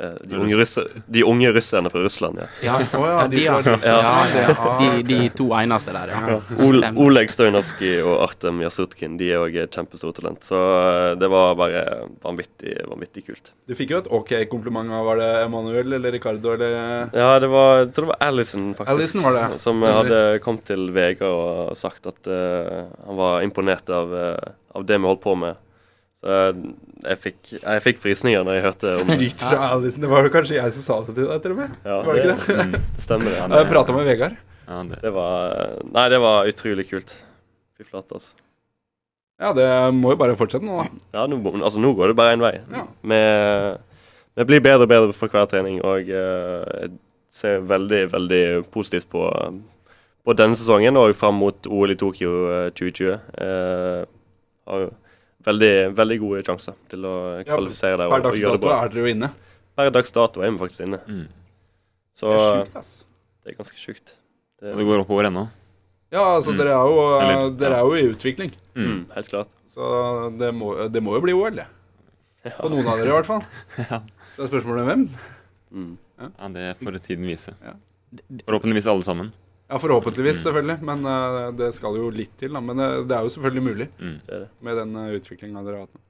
[0.00, 2.46] eh, de, unge russer, de unge russerne fra Russland, ja.
[2.66, 6.38] Ja, Å ja, de ja, to eneste der, ja.
[6.66, 10.46] Ol Oleg Stojanovskij og Artem Jasutkin de er òg kjempestore talent.
[10.46, 11.84] Så eh, det var bare
[12.24, 13.52] vanvittig, vanvittig kult.
[13.68, 16.76] Du fikk jo et ok kompliment av var det Emanuel eller Ricardo eller
[17.14, 18.94] Ja, det var, jeg tror det var Allison, faktisk.
[18.96, 20.00] Allison var det, Som stemmer.
[20.00, 24.98] hadde kommet til Vegard og sagt at uh, han var imponert av, uh, av det
[24.98, 25.62] vi holdt på med.
[26.16, 26.62] Så eh,
[27.04, 29.18] jeg fikk, jeg fikk frysninger når jeg hørte om det.
[29.20, 30.06] Skryt fra Alison.
[30.06, 31.76] Det var jo kanskje jeg som sa det til deg, til og med.
[31.84, 32.56] Ja, Var det ikke det?
[32.56, 32.74] Mm.
[32.96, 33.60] det stemmer, det.
[33.60, 34.40] Jeg prata med Vegard.
[34.66, 34.98] Ja, det.
[35.04, 35.54] Det var
[35.92, 37.14] Nei, det var utrolig kult.
[37.76, 38.34] Fy flate, altså.
[39.36, 41.04] Ja, det må jo bare fortsette nå, da.
[41.18, 42.54] Ja, nå, altså, nå går det bare én vei.
[42.72, 42.86] Ja.
[43.04, 46.94] Vi, blir bedre og bedre for hver trening, og eh, jeg
[47.36, 49.26] ser veldig, veldig positivt på,
[50.24, 53.12] på denne sesongen og fram mot OL i Tokyo eh, 2020.
[53.44, 54.06] Eh,
[54.72, 54.88] har
[55.46, 57.14] veldig, veldig gode sjanser til å
[57.46, 59.30] kvalifisere der Per dags dato er dere jo inne.
[59.76, 61.26] Per dags dato er vi faktisk inne, Mm.
[62.16, 63.04] så Det er sjukt, ass.
[63.44, 64.14] det er ganske sjukt.
[64.60, 65.48] Det, det går oppover ennå.
[66.12, 66.58] Ja, altså, Mm.
[66.58, 67.76] dere er jo, eh, Eller, dere ja.
[67.76, 68.52] er jo i utvikling.
[68.74, 68.86] Mm.
[68.86, 69.48] mm, helt klart.
[69.74, 71.66] Så det må, det må jo bli OL, det.
[72.60, 73.44] På noen av dere, i hvert fall.
[73.90, 74.00] Ja.
[74.36, 75.08] Så er spørsmålet hvem.
[75.72, 75.98] Mm.
[76.20, 77.54] Ja, det får tiden vise.
[77.64, 77.72] Ja.
[78.46, 79.32] Forhåpentligvis alle sammen.
[79.68, 80.42] Ja, forhåpentligvis, Mm.
[80.46, 80.76] selvfølgelig.
[80.86, 82.60] Men uh, det skal jo litt til, da.
[82.62, 84.20] Men uh, det er jo selvfølgelig mulig Mm.
[84.26, 84.48] Det det.
[84.62, 85.94] med den uh, utviklinga dere har hatt.
[85.94, 86.00] nå.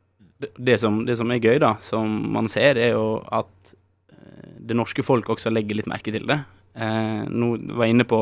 [0.41, 3.71] Det, det, som, det som er gøy, da, som man ser, er jo at
[4.13, 6.37] eh, det norske folk også legger litt merke til det.
[6.77, 8.19] Eh, nå var jeg inne på,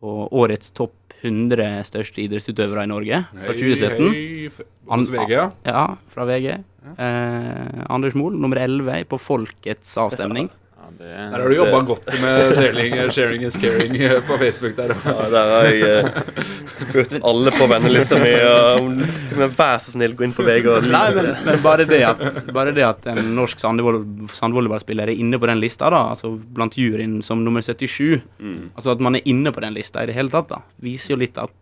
[0.00, 4.10] på årets topp 100 største idrettsutøvere i Norge fra 2017.
[4.10, 4.66] Hei, hei.
[4.90, 5.46] Hos VG, ja.
[5.64, 6.50] Ja, fra VG.
[6.98, 10.50] Eh, Anders Mohl, nummer 11 på Folkets avstemning.
[10.50, 10.62] Ja,
[10.98, 14.92] det, Der har du jobba godt med deling, sharing and caring eh, på Facebook der.
[15.04, 16.42] Ja, der har jeg eh,
[16.78, 20.86] spurt alle på vennelista mi uh, om jeg så snill gå inn på VG og
[20.90, 22.22] Nei, men, men bare, det at,
[22.54, 27.18] bare det at en norsk sandvolleyballspiller er inne på den lista, da, altså blant juryen
[27.26, 30.30] som nummer 77, Mm, altså at man er inne på den lista i det hele
[30.32, 31.52] tatt, da, viser jo litt at,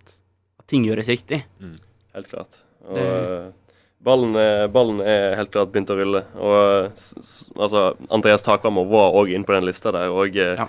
[0.59, 1.43] at ting gjøres riktig.
[2.15, 2.61] helt klart.
[2.89, 3.53] Og Det-
[4.05, 6.25] ballen, er, ballen er helt klart begynt å rulle.
[6.37, 10.12] Og s- s- altså, Andreas Takvammer var òg inne på den lista der.
[10.12, 10.69] Og eh, Ja.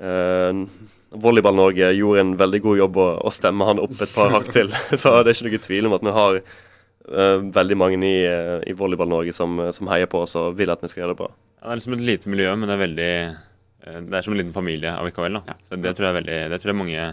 [0.00, 0.64] eh,
[1.10, 4.68] Volleyball-Norge gjorde en veldig god jobb å, å stemme han opp et par hakk til.
[5.00, 8.58] Så det er ikke noe tvil om at vi har eh, veldig mange i, eh,
[8.70, 11.30] i Volleyball-Norge som, som heier på oss og vil at vi skal gjøre det bra.
[11.60, 14.32] Ja, det er liksom et lite miljø, men det er veldig eh, Det er som
[14.36, 15.40] en liten familie allikevel.
[15.40, 15.42] da.
[15.50, 15.58] Ja.
[15.68, 17.08] Så det tror jeg er veldig, det tror jeg mange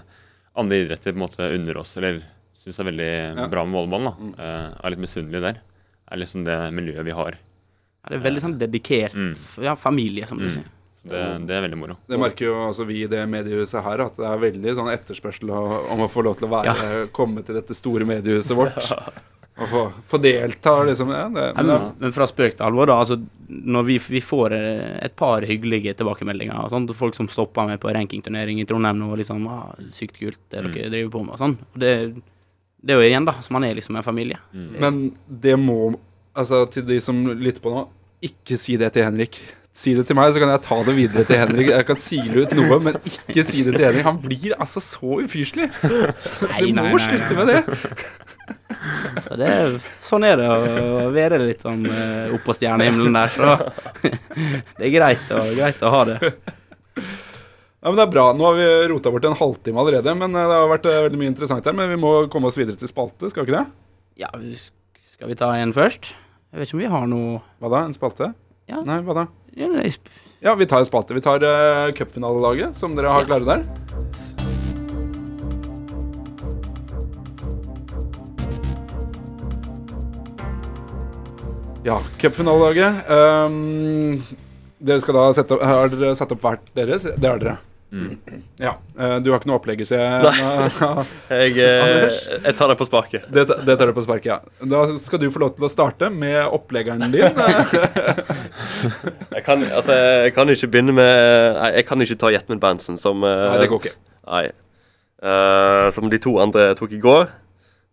[0.57, 2.21] andre idretter på en måte unner oss, eller
[2.67, 3.09] syns er veldig
[3.41, 3.47] Ja.
[3.51, 4.03] bra med volleyball.
[4.09, 4.13] da.
[4.19, 4.33] Mm.
[4.39, 5.61] Eh, er litt misunnelig der.
[6.11, 7.37] Er liksom det miljøet vi har.
[8.03, 9.31] Ja, det er veldig sånn dedikert Mm.
[9.35, 10.51] f- ja, familie, som du Mm.
[10.53, 10.63] sier.
[11.07, 11.97] Det, det er veldig moro.
[12.09, 15.49] Det merker jo altså vi i det mediehuset her, at det er veldig sånn etterspørsel
[15.49, 18.91] om å få lov til å være, komme til dette store mediehuset vårt.
[19.59, 21.09] og få, få delta, liksom.
[21.09, 22.99] Ja, det, men, men, men fra spøk til alvor, da.
[22.99, 23.17] Altså,
[23.49, 27.79] når vi, vi får eh, et par hyggelige tilbakemeldinger og sånt, folk som stopper meg
[27.79, 31.33] på rankingturnering i Trondheim nå og liksom ah, 'Sykt kult, det dere driver på med',
[31.33, 31.57] og sånn.
[31.73, 32.21] Og det,
[32.83, 34.37] det er jo igjen, da, så man er liksom en familie.
[34.53, 35.95] Men det må
[36.37, 37.79] Altså, til de som lytter på nå,
[38.21, 39.39] ikke si det til Henrik.
[39.73, 41.71] Si det til meg, så kan jeg ta det videre til Henrik.
[41.73, 44.05] Jeg kan sile ut noe, men ikke si det til Henrik.
[44.05, 45.71] Han blir altså så ufyselig.
[45.81, 47.59] Så Nei, Du må nei, slutte med det.
[49.25, 53.57] Så det, er- sånn er det å være litt sånn uh, oppå stjernehimmelen der, så
[54.77, 56.33] det er greit og, greit å ha det.
[57.81, 58.25] Ja, men Det er bra.
[58.33, 60.15] Nå har vi rota bort en halvtime allerede.
[60.17, 61.75] Men eh, Det har vært eh, veldig mye interessant her.
[61.77, 63.67] Men vi må komme oss videre til spalte, skal vi ikke det?
[64.23, 64.31] Ja,
[65.13, 66.13] skal vi ta en først?
[66.51, 67.83] Jeg vet ikke om vi har noe Hva da?
[67.85, 68.31] En spalte?
[68.67, 68.81] Ja.
[68.83, 69.27] Nei, hva da?
[69.57, 69.91] ja, nei,
[70.43, 71.15] Ja, vi tar en spalte.
[71.17, 73.29] Vi tar uh, cupfinalelaget, som dere har Ja.
[73.29, 73.63] klare der.
[81.87, 83.09] Ja, cupfinalelaget.
[83.09, 84.23] Um,
[84.79, 87.07] dere skal da sette opp Har dere satt opp hvert deres?
[87.07, 87.57] Det har dere.
[87.87, 88.17] Mm.
[88.59, 88.73] Ja.
[88.99, 90.33] eh, du har ikke noe opplegg, ser jeg.
[91.31, 93.29] Jeg, eh, jeg tar det på sparket.
[93.31, 94.65] Det, det tar du på sparket, ja.
[94.67, 97.23] Da skal du få lov til å starte med oppleggeren din.
[99.37, 103.23] Jeg kan, altså, jeg kan ikke begynne med jeg kan ikke ta Jetman Bansen som
[103.23, 103.95] eh, Nei, det går ikke.
[104.27, 104.45] Nei.
[105.17, 107.29] Uh, som de to andre tok i går.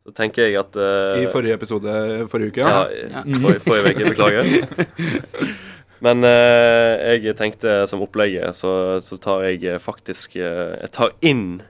[0.05, 1.95] Så tenker jeg at uh, I forrige episode
[2.33, 2.65] forrige uke.
[2.67, 3.23] Ja, Ja.
[3.25, 4.11] i forrige, forrige uke.
[4.11, 5.73] Beklager.
[6.05, 11.15] Men eh, jeg tenkte som opplegget, så, så tar jeg eh, faktisk eh, Jeg tar
[11.25, 11.63] inn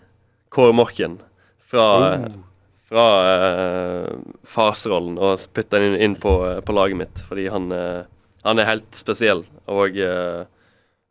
[0.55, 1.21] Kåre Morken
[1.71, 2.41] fra, Oh.
[2.91, 4.09] fra eh,
[4.47, 7.23] farsrollen og putter den inn, inn på, eh, på laget mitt.
[7.29, 8.03] Fordi han, eh,
[8.47, 9.45] han er helt spesiell.
[9.71, 10.43] Og eh,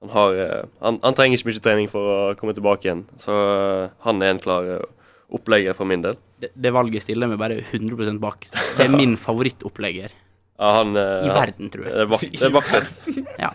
[0.04, 3.06] han har eh, han, han trenger ikke mye trening for å komme tilbake igjen.
[3.20, 4.70] Så eh, han er en klar
[5.34, 6.20] opplegger for min del.
[6.44, 8.48] det, det valget stiller jeg meg bare 100% bak.
[8.78, 10.12] Det er min favorittopplegger
[10.63, 11.99] Ja, han, eh, i verden, tror Det jeg.
[11.99, 12.91] er, vak det er vakkert.
[13.41, 13.49] Ja.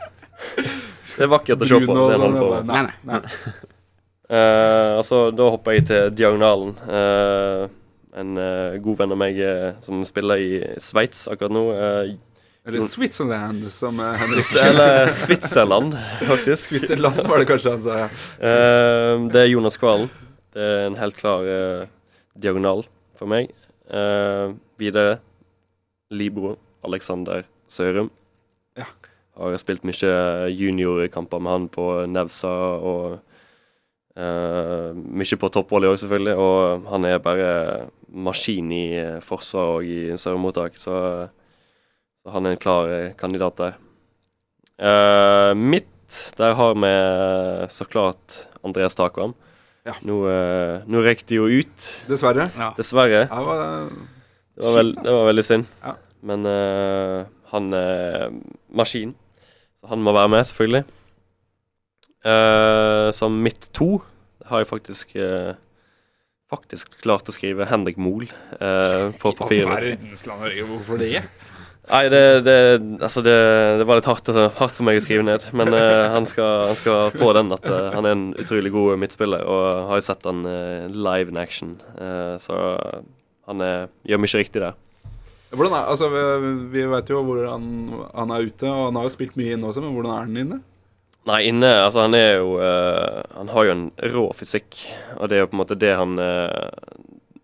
[1.15, 1.95] Det er vakkert å se på.
[1.97, 2.69] Det han på med.
[2.69, 3.21] Nei, nei.
[4.29, 6.75] Uh, altså, da hopper jeg til Diagonalen.
[6.85, 7.65] Uh,
[8.19, 9.41] en uh, god venn av meg
[9.85, 10.51] som spiller i
[10.83, 11.65] Sveits akkurat nå.
[12.69, 15.97] Eller Switzerland, som Henrik eller Switzerland,
[16.29, 16.67] faktisk.
[16.75, 18.01] Switzerland var det kanskje han sa.
[18.03, 18.09] Ja.
[18.51, 20.11] Eh, det er Jonas Kvalen.
[20.53, 21.49] Det er en helt klar
[22.37, 22.85] diagonal
[23.17, 23.55] for meg.
[23.89, 25.21] Eh, videre
[26.13, 28.11] Libro Alexander Sørum.
[28.79, 28.87] Ja.
[29.39, 30.13] Har spilt mye
[30.51, 33.19] juniorkamper med han på Nevsa og
[34.19, 36.35] uh, mye på toppvolley òg, selvfølgelig.
[36.43, 37.51] Og han er bare
[38.09, 41.29] maskin i eh, forsvar og i servemottak, så,
[42.23, 43.77] så han er en klar eh, kandidat der.
[44.79, 45.91] Uh, midt,
[46.39, 46.93] der har vi
[47.75, 49.35] så klart Andreas Takvam.
[49.87, 49.97] Ja.
[50.07, 52.49] Nå, uh, nå røyk de jo ut, Dessverre.
[52.57, 52.73] Ja.
[52.77, 53.27] dessverre.
[53.27, 53.57] Ja, hva,
[54.59, 55.69] Det var, veld, det var veldig synd.
[55.85, 55.95] Ja.
[56.27, 58.33] Men uh, han er
[58.75, 59.15] maskin,
[59.81, 60.85] så han må være med, selvfølgelig.
[62.27, 64.01] Uh, som mitt to
[64.49, 65.55] har jeg faktisk uh,
[66.49, 68.25] Faktisk klart å skrive Henrik Mohl
[68.57, 69.69] uh, på papiret.
[69.69, 71.21] verdensland hvorfor det?
[71.89, 72.57] Nei, det, det,
[73.01, 73.37] altså det,
[73.81, 75.47] det var litt hardt, altså, hardt for meg å skrive ned.
[75.57, 78.99] Men eh, han, skal, han skal få den at eh, han er en utrolig god
[79.01, 79.45] midtspiller.
[79.49, 81.79] Og har jo sett han eh, live in action.
[81.97, 82.59] Eh, så
[83.49, 84.77] han er, gjør mye riktig der.
[85.51, 87.69] Hvordan er, altså, vi, vi vet jo hvor han,
[88.13, 90.43] han er ute, og han har jo spilt mye inne også, men hvordan er han
[90.43, 90.59] inne?
[91.29, 93.85] Nei, inne Altså, han er jo uh, Han har jo en
[94.15, 94.81] rå fysikk,
[95.19, 96.71] og det er jo på en måte det han uh,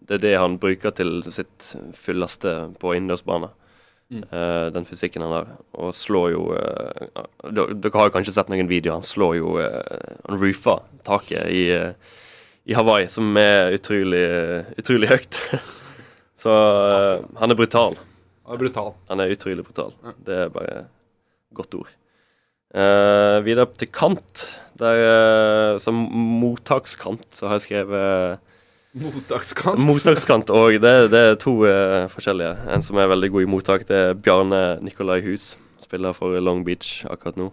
[0.04, 3.50] Det er det han bruker til sitt fulleste på innendørsbane.
[4.12, 4.24] Mm.
[4.28, 5.54] Uh, den fysikken han har.
[5.80, 9.00] Og slår jo Dere har jo kanskje sett noen videoer.
[9.00, 11.64] Han slår jo Han roofer taket i,
[12.68, 14.26] i Hawaii, som er utrolig,
[14.80, 15.40] utrolig høyt.
[16.38, 17.96] Så uh, han er brutal.
[18.44, 18.94] Han er brutal.
[19.10, 19.94] Han er utrolig brutal.
[20.02, 20.14] Ja.
[20.26, 20.80] Det er bare
[21.54, 21.92] godt ord.
[22.74, 24.48] Uh, videre til kant.
[24.80, 26.00] Der, uh, som
[26.42, 28.50] mottakskant så har jeg skrevet
[28.94, 29.80] Mottakskant.
[29.82, 30.76] Mottakskant òg.
[30.78, 31.56] Det, det er to
[32.12, 32.52] forskjellige.
[32.70, 35.56] En som er veldig god i mottak, det er Bjarne Nikolai Hus.
[35.82, 37.48] Spiller for Long Beach akkurat nå.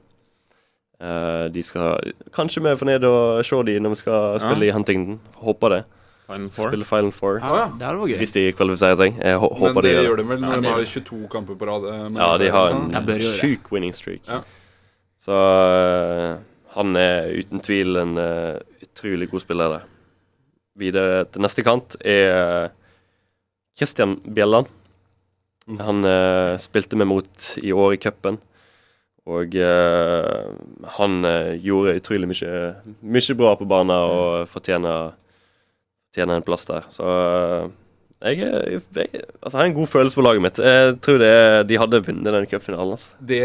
[1.49, 5.17] De skal Kanskje vi får ned og se de når vi skal spille i Huntington.
[5.41, 5.82] Håper det.
[6.28, 7.39] Final Spille Final Four.
[7.43, 7.65] Ah, ja.
[7.78, 8.17] Det hadde vært gøy.
[8.22, 9.17] Hvis de kvalifiserer seg.
[9.19, 10.24] Jeg hå Men håper de det gjør det.
[10.26, 11.88] de vel når Ja, de har 22 kamper på rad?
[11.91, 13.22] eh, Ja, de har en det.
[13.22, 14.22] sjuk winning streak.
[14.28, 14.41] Ja.
[15.19, 16.38] Så øh,
[16.76, 19.82] han er uten tvil en uh, utrolig god spiller der.
[20.80, 22.69] Videre til neste kant er
[23.78, 24.65] Christian Bjelland.
[25.67, 25.80] Mm.
[25.80, 28.39] Han uh, spilte vi mot i år i cupen.
[29.30, 29.53] Og
[30.97, 31.22] han
[31.61, 32.53] gjorde utrolig mye,
[33.05, 35.11] mye bra på banen og fortjener,
[36.12, 36.84] fortjener en plass der.
[36.91, 37.70] Så øh,
[38.22, 39.07] jeg, jeg, jeg,
[39.41, 40.59] altså, jeg har en god følelse på laget mitt.
[40.59, 41.34] Jeg tror det,
[41.70, 42.91] de hadde vunnet den cupfinalen.
[42.91, 43.14] Altså.
[43.20, 43.41] Det,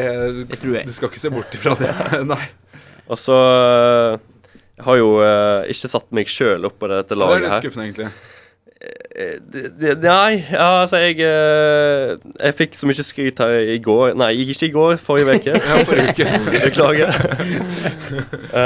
[0.50, 0.86] Det tror jeg.
[0.86, 1.92] Du skal ikke se bort ifra det.
[2.32, 2.42] Nei.
[3.06, 4.18] Og så eh,
[4.76, 7.40] Jeg har jo eh, ikke satt meg sjøl opp på dette laget her.
[7.40, 8.10] Det er litt skuffende, egentlig.
[8.80, 13.78] Eh, det- det- Nei, ja, altså jeg eh, Jeg fikk så mye skryt her i
[13.80, 15.54] går Nei, ikke i går, forrige uke.
[15.70, 16.26] Ja, forrige uke.
[16.66, 17.08] Beklager.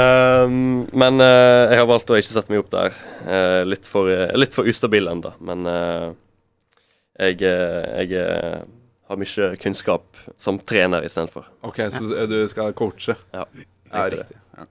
[0.45, 2.91] um, men uh, jeg har valgt å ikke sette meg opp der.
[3.23, 5.31] Uh, litt, for, uh, litt for ustabil ennå.
[5.39, 6.11] Men eh,
[7.21, 8.61] jeg, eh, jeg eh,
[9.07, 11.47] har mye kunnskap som trener istedenfor.
[11.67, 13.15] Ok, så du skal coache?
[13.35, 14.21] Ja, Det er det.
[14.23, 14.37] riktig.
[14.57, 14.65] Ja.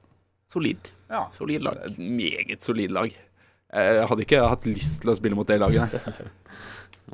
[0.50, 0.88] Solid.
[1.10, 1.24] Ja.
[1.36, 1.84] Solid lag.
[1.98, 3.12] Meget solid lag.
[3.70, 5.94] Jeg hadde ikke hatt lyst til å spille mot det laget.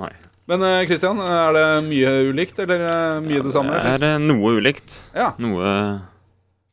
[0.00, 0.12] nei.
[0.46, 2.84] Men eh, Christian, er det mye ulikt, eller
[3.18, 3.80] mye mye det samme?
[3.82, 5.00] Det er eh, noe ulikt.
[5.16, 5.32] Ja.
[5.42, 5.72] Noe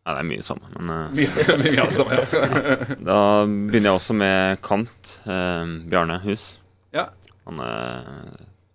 [0.03, 2.55] Nei, det er mye samme, men eh, Mye, mye av det samme, ja.
[3.09, 5.13] da begynner jeg også med kant.
[5.23, 6.47] Eh, Bjarne Hus.
[6.93, 7.07] Ja.
[7.47, 8.33] Han eh,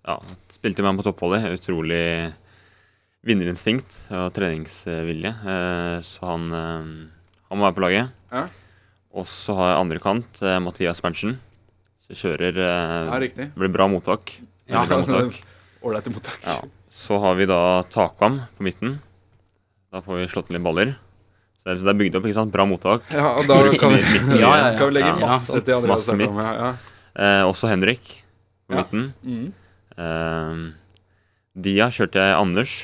[0.09, 0.17] ja,
[0.57, 1.51] spilte med ham på toppholdet.
[1.59, 2.01] Utrolig
[3.29, 5.35] vinnerinstinkt og treningsvilje.
[5.53, 6.89] Eh, så han, eh,
[7.53, 8.17] han må være på laget.
[8.33, 8.47] Ja.
[9.19, 11.37] Og så har jeg andre kant, eh, Mathias Berntsen.
[12.07, 13.51] Så kjører eh, ja, riktig.
[13.59, 14.37] Blir bra mottak.
[14.71, 14.85] Ja.
[14.89, 16.41] Veldig mottak.
[16.45, 16.61] Ja.
[16.93, 18.99] Så har vi da Takvam på midten.
[19.93, 20.95] Da får vi slått inn litt baller.
[21.59, 22.53] Så det er, bygd opp, ikke sant?
[22.55, 23.09] Bra mottak.
[23.13, 24.03] Ja, og da kan vi.
[24.43, 25.91] Ja, ja, kan vi legge masse til andre.
[25.91, 26.87] Masse midt.
[27.19, 28.13] Eh, også Henrik
[28.69, 29.09] på midten.
[29.27, 29.49] Mm.
[29.99, 30.63] Eh,
[31.59, 32.77] Dia kjørte jeg Anders.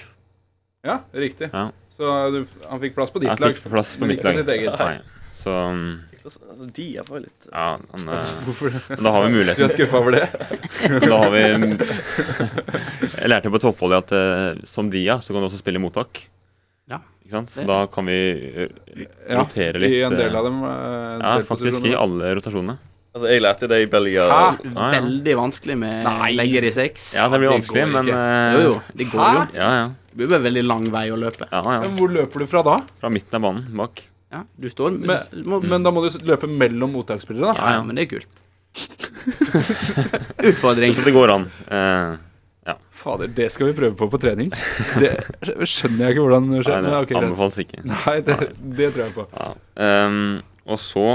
[0.85, 1.49] ja riktig.
[1.53, 1.69] Ja.
[1.95, 3.53] Så du, han fikk plass på ditt lag.
[3.53, 4.41] Jeg fikk plass på mitt lag.
[4.43, 4.97] Nei.
[5.35, 6.41] Så um, Altså,
[6.73, 8.79] de er bare litt ja, eh, Hvorfor det?
[8.95, 9.73] men da har vi Du er muligheten.
[9.75, 10.29] skuffa over det?
[11.05, 11.43] Da har vi
[13.21, 16.23] Jeg lærte på toppholdet at eh, som Dia så kan du også spille mottak.
[16.91, 17.03] Ja.
[17.25, 17.53] Ikke sant?
[17.53, 18.17] Så Det- da kan vi
[18.55, 19.07] eh,
[19.37, 19.93] rotere litt.
[19.93, 20.61] I en del eh, av dem.
[20.65, 22.79] Del Ja, faktisk i alle rotasjonene.
[23.15, 24.25] Altså, jeg lærte det i Belgia.
[24.27, 24.39] Hæ?
[24.65, 24.89] Ja, ja.
[24.97, 26.33] Veldig vanskelig med Nei.
[26.35, 27.13] legger i seks.
[27.15, 28.81] Ja, det blir vanskelig, det men eh, Jo, jo.
[28.97, 29.45] Det går jo.
[29.45, 29.55] Hæ?
[29.61, 29.85] Ja, ja.
[30.09, 31.47] Det blir bare veldig lang vei å løpe.
[31.53, 31.81] ja, ja.
[31.85, 32.81] Men hvor løper du fra da?
[33.01, 34.03] Fra midten av banen bak.
[34.35, 37.55] Ja, du står Men, du må, men da må du løpe mellom mottaksspillere, da?
[37.61, 38.41] ja, ja, men det er kult.
[40.51, 40.95] Utfordring.
[40.97, 41.51] Så det går an.
[41.71, 42.23] Eh,
[43.05, 44.51] Fader, det skal vi prøve på på trening.
[45.03, 45.11] Det
[45.69, 46.81] skjønner jeg ikke hvordan det skjer.
[46.81, 47.83] nei, det okay, anbefales ikke.
[47.91, 48.37] Nei, det,
[48.79, 49.27] det tror jeg på.
[49.35, 49.49] Ja.
[50.07, 50.23] Um,
[50.65, 51.07] og så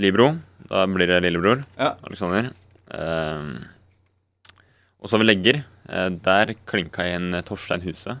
[0.00, 0.32] Libro.
[0.66, 1.62] Da blir det lillebror.
[1.78, 1.92] Ja.
[2.08, 2.50] Alexander.
[2.90, 3.52] Um,
[4.98, 5.60] og så har vi legger.
[5.84, 8.16] Eh, der klinka jeg inn Torstein Huse.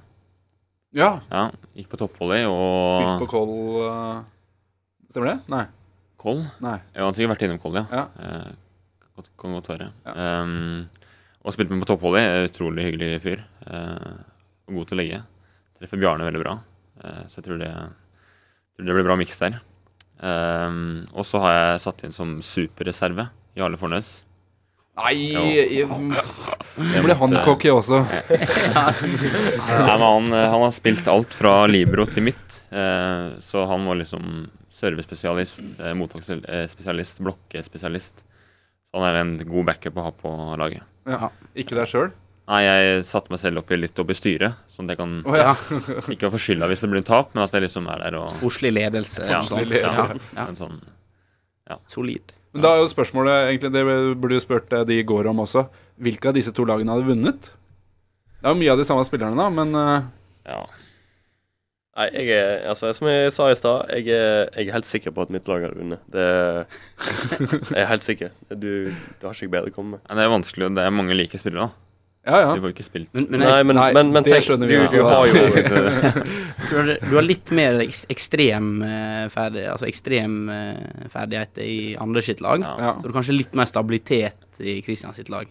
[0.94, 1.08] Ja.
[1.26, 4.20] Ja, Gikk på toppvolley Spilt på og Koll uh,
[5.10, 5.38] Stemmer det?
[5.50, 5.64] Nei.
[6.24, 6.44] Koll.
[6.64, 6.78] Nei.
[6.96, 7.84] Han har sikkert vært innom Koll, ja.
[7.92, 8.04] Ja.
[8.18, 9.90] Eh, godt, kan godt være.
[10.06, 10.14] Ja.
[10.42, 10.86] Um,
[11.44, 12.24] og spilte med på toppvolley.
[12.24, 13.42] Eh, Utrolig hyggelig fyr.
[13.68, 14.14] Eh,
[14.64, 15.20] og god til å legge.
[15.78, 16.56] Treffer Bjarne veldig bra.
[17.04, 17.70] Uh, så jeg tror det,
[18.74, 19.60] tror det blir bra miks der.
[20.24, 23.28] Um, og så har jeg satt inn som superreserve
[23.58, 24.16] Jarle Fornes.
[24.96, 25.90] Nei Jo.
[26.76, 28.00] Nå ble han cocky også.
[28.02, 33.86] Nei, men han, eh, han har spilt alt fra libero til midt, eh, så han
[33.86, 38.24] var liksom servespesialist, eh, mottaksspesialist, blokkespesialist.
[38.94, 40.82] Han er en god backup å ha på laget.
[41.06, 41.30] Ja.
[41.54, 42.10] Ikke deg sjøl?
[42.50, 45.14] Nei, jeg satte meg selv opp i litt opp i styret, sånn at jeg kan
[45.24, 45.54] Å ja.
[46.12, 48.34] ikke få skylda hvis det blir en tap, men at jeg liksom er der og
[48.42, 49.24] Koselig ledelse.
[49.24, 49.80] ja, ledelse.
[49.80, 50.48] ja, Ja.
[50.50, 50.80] en sånn
[51.88, 52.34] Solid.
[52.52, 53.84] Men da er jo spørsmålet egentlig, Det
[54.20, 55.64] burde jo spurt eh, de i går om også.
[56.02, 57.52] Hvilke av disse to lagene hadde vunnet?
[58.40, 60.08] Det er jo mye av de samme spillerne, da, men uh...
[60.44, 60.64] Ja.
[61.94, 65.22] Nei, jeg er, altså, som jeg sa i stad, jeg, jeg er helt sikker på
[65.22, 66.02] at mitt lag hadde vunnet.
[66.10, 66.24] Det
[67.70, 68.32] Jeg er helt sikker.
[68.50, 70.02] Du, du har ikke bedre å komme med.
[70.08, 72.32] Men det er vanskelig, det er mange like spillere, da.
[72.32, 72.56] ja, ja.
[72.56, 74.98] Du får ikke spilt Men, men Nei, men, Nei, men, men tenk, du, vi du
[75.06, 75.44] har jo
[76.90, 82.42] du, du har litt mer ekstrem eh, ferdig, altså ekstrem eh, ferdighet i andre sitt
[82.42, 82.64] lag.
[82.66, 82.74] Ja.
[82.88, 82.96] ja.
[82.98, 85.46] Så du har kanskje litt mer stabilitet i Christian sitt lag.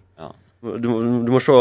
[0.64, 1.52] du, må- du, må se,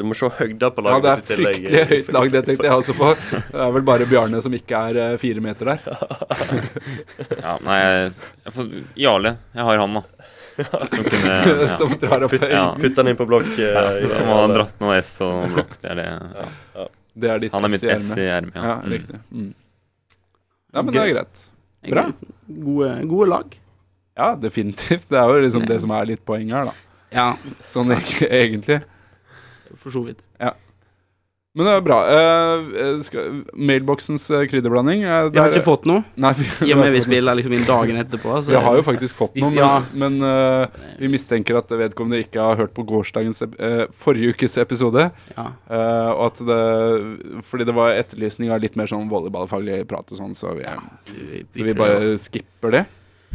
[0.00, 1.02] du må se høgda på Ja, laget.
[1.02, 1.56] det er ditt i tillegg.
[1.56, 3.10] fryktelig høyt lag, det tenkte jeg også på.
[3.52, 5.78] Det er vel bare Bjarne som ikke er eh, fire meter der.
[7.42, 9.34] Ja, nei, jeg, får Jarle.
[9.54, 10.02] Jeg har han, da.
[10.56, 11.66] Som kunne ja.
[11.76, 12.40] Som drar opp Ja.
[12.46, 12.80] høyden.
[12.80, 13.50] Putt han inn på blokk.
[13.60, 15.76] Ja, eh, må han dratt noe S og blokk.
[15.82, 16.06] Det er det.
[16.80, 16.86] Ja.
[17.16, 18.18] Det er ditt Han er mitt S i S ermet.
[18.24, 18.56] i ermet.
[18.56, 18.90] Ja, Mm.
[18.92, 19.20] riktig.
[19.32, 19.52] Mm.
[20.76, 21.44] Ja, men det er greit.
[21.86, 22.06] Bra.
[22.48, 23.54] Gode, gode lag.
[24.16, 25.06] Ja, definitivt.
[25.12, 26.74] Det er jo liksom det som er litt poenget her, da.
[27.14, 27.34] Ja,
[27.70, 28.82] Sånn egentlig.
[29.76, 30.22] for så vidt.
[31.56, 31.98] Men det er bra.
[32.04, 36.82] Uh, skal, mailboxens eh, krydderblanding uh, Vi har ikke fått noe, Nei, vi, i og
[36.82, 38.34] med vi spiller liksom inn dagen etterpå.
[38.44, 39.70] Så Vi har jo faktisk fått noe, men, Ja.
[39.96, 43.40] men uh, vi mistenker at vedkommende ikke har hørt på gårsdagens
[43.96, 45.08] forrige ukes episode.
[45.32, 45.46] ja.
[45.70, 46.60] eh, og at det
[47.48, 50.68] Fordi det var etterlysning av litt mer sånn volleyballfaglig prat og sånn, så vi,
[51.08, 52.86] vi, så vi bare skipper det.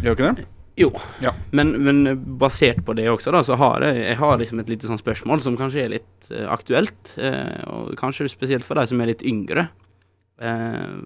[0.05, 0.49] Gjør ikke det?
[0.82, 0.90] Jo,
[1.22, 1.32] Ja.
[1.56, 4.90] men, men basert på det også, da, så har jeg, jeg har liksom et lite
[4.90, 7.14] sånn spørsmål som kanskje er litt uh, aktuelt.
[7.18, 9.68] Uh, og kanskje spesielt for de som er litt yngre.
[10.42, 10.98] Uh,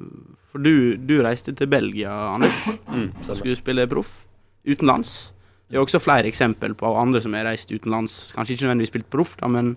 [0.52, 2.56] for du, du reiste til Belgia, Anders.
[2.88, 3.40] Mm, stemmer.
[3.42, 4.22] skulle spille proff
[4.66, 5.34] utenlands.
[5.68, 8.32] Det er også flere eksempel på andre som har reist utenlands.
[8.36, 9.74] Kanskje ikke nødvendigvis spilt proff, da, men,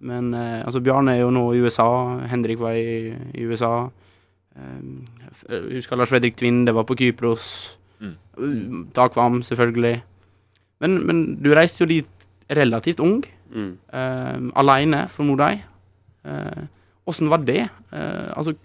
[0.00, 1.86] men altså Bjarne er jo nå i USA.
[2.32, 3.90] Henrik var i, i USA.
[4.56, 7.76] Jeg husker Lars Fredrik Tvinde var på Kypros.
[8.00, 8.90] Mm.
[8.96, 10.02] Takvam, selvfølgelig.
[10.84, 13.76] Men, men du reiste jo dit relativt ung, Mm.
[13.94, 15.60] uh, aleine, formoder jeg.
[17.06, 17.68] Åssen uh, var det?
[17.94, 18.56] Uh, altså,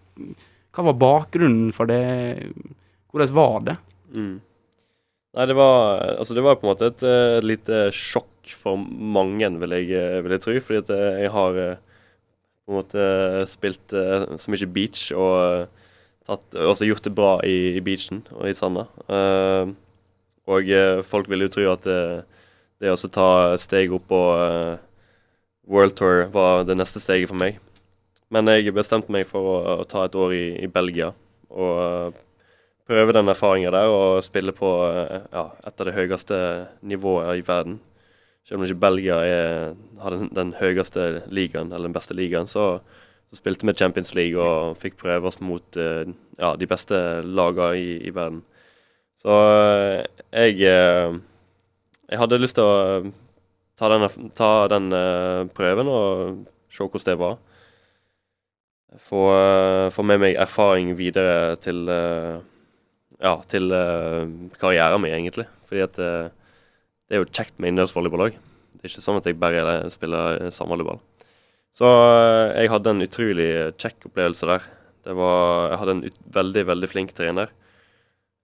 [0.74, 2.00] hva var bakgrunnen for det?
[3.12, 3.76] Hvordan var det?
[4.16, 4.40] Mm.
[5.32, 8.76] Nei, det var Altså, det var på en måte et, eh, et lite sjokk for
[8.78, 10.56] mange, vil jeg, eh, vil jeg tro.
[10.60, 11.60] Fordi at eh, jeg har
[12.66, 13.06] på en måte
[13.48, 13.96] spilt
[14.40, 15.68] så mye beach og
[16.28, 18.88] tatt, også gjort det bra i, i beachen og i sanda.
[19.07, 19.74] Uh,
[20.51, 21.99] og eh, folk vil jo tro at det,
[22.82, 24.80] det å ta steg opp på uh,
[25.69, 27.59] World Tour var det neste steget for meg.
[28.34, 31.11] Men jeg bestemte meg for å, å ta et år i, i Belgia
[31.51, 32.19] og uh,
[32.91, 36.38] prøve den erfaringa der og spille på eh, ja, et av det høyeste
[36.82, 37.78] nivået i verden.
[38.47, 42.82] Selv om ikke Belgia er, har den, den høyeste ligaen, eller den beste ligaen, så,
[43.32, 46.04] så spilte vi Champions League og fikk prøve oss mot eh,
[46.36, 48.42] ja, de beste lagene i, i verden.
[49.22, 50.02] Så eh,
[50.36, 51.20] jeg eh,
[52.12, 53.12] Jeg hadde lyst til å
[53.80, 54.04] ta den,
[54.36, 54.92] ta den
[55.56, 57.38] prøven og se hvordan det var.
[59.00, 59.22] Få,
[59.96, 63.72] få med meg erfaring videre til ja, til
[64.60, 65.48] karrieren min, egentlig.
[65.70, 68.36] Fordi at det er jo kjekt med innendørsvolleyball òg.
[68.76, 71.00] Det er ikke sånn at jeg bare spiller samvolleyball.
[71.78, 73.49] Så eh, jeg hadde en utrolig
[73.82, 74.69] kjekk opplevelse der.
[75.22, 77.53] Var, jeg hadde en ut, veldig, veldig flink trener.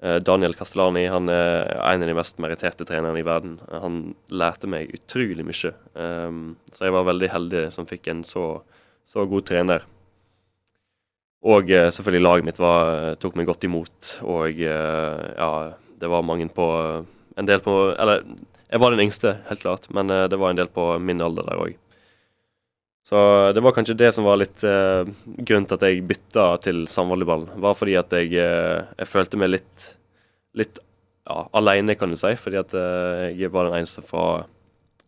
[0.03, 3.59] Eh, Daniel Castellani han er en av de mest meritterte trenerne i verden.
[3.71, 5.73] Han lærte meg utrolig mye.
[5.97, 8.49] Um, så jeg var veldig heldig som fikk en så,
[9.07, 9.85] så god trener.
[11.47, 14.13] Og eh, selvfølgelig laget mitt var, tok meg godt imot.
[14.25, 15.51] Og eh, ja,
[16.01, 16.67] det var mange på
[17.37, 18.23] En del på Eller
[18.67, 21.45] jeg var den yngste, helt klart, men eh, det var en del på min alder
[21.47, 21.75] der òg.
[23.07, 23.19] Så
[23.55, 27.45] det var kanskje det som var litt eh, grunnen til at jeg bytta til samvolleyball.
[27.63, 29.85] Var fordi at jeg, eh, jeg følte meg litt,
[30.59, 30.81] litt
[31.23, 32.33] ja, aleine, kan du si.
[32.35, 34.43] Fordi at eh, jeg var den eneste fra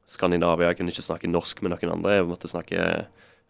[0.07, 0.71] Skandinavia.
[0.71, 2.15] Jeg kunne ikke snakke norsk med noen andre.
[2.21, 2.87] Jeg måtte snakke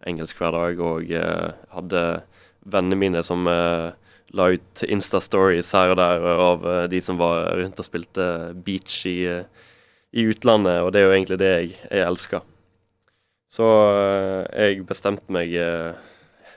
[0.10, 0.82] engelsk hver dag.
[0.82, 2.04] Og eh, hadde
[2.66, 3.92] vennene mine som eh,
[4.34, 8.26] la ut Insta-stories her og der av eh, de som var rundt og spilte
[8.66, 9.68] beach i, eh,
[10.10, 12.50] i utlandet, og det er jo egentlig det jeg, jeg elsker.
[13.50, 15.98] Så eh, jeg bestemte meg eh,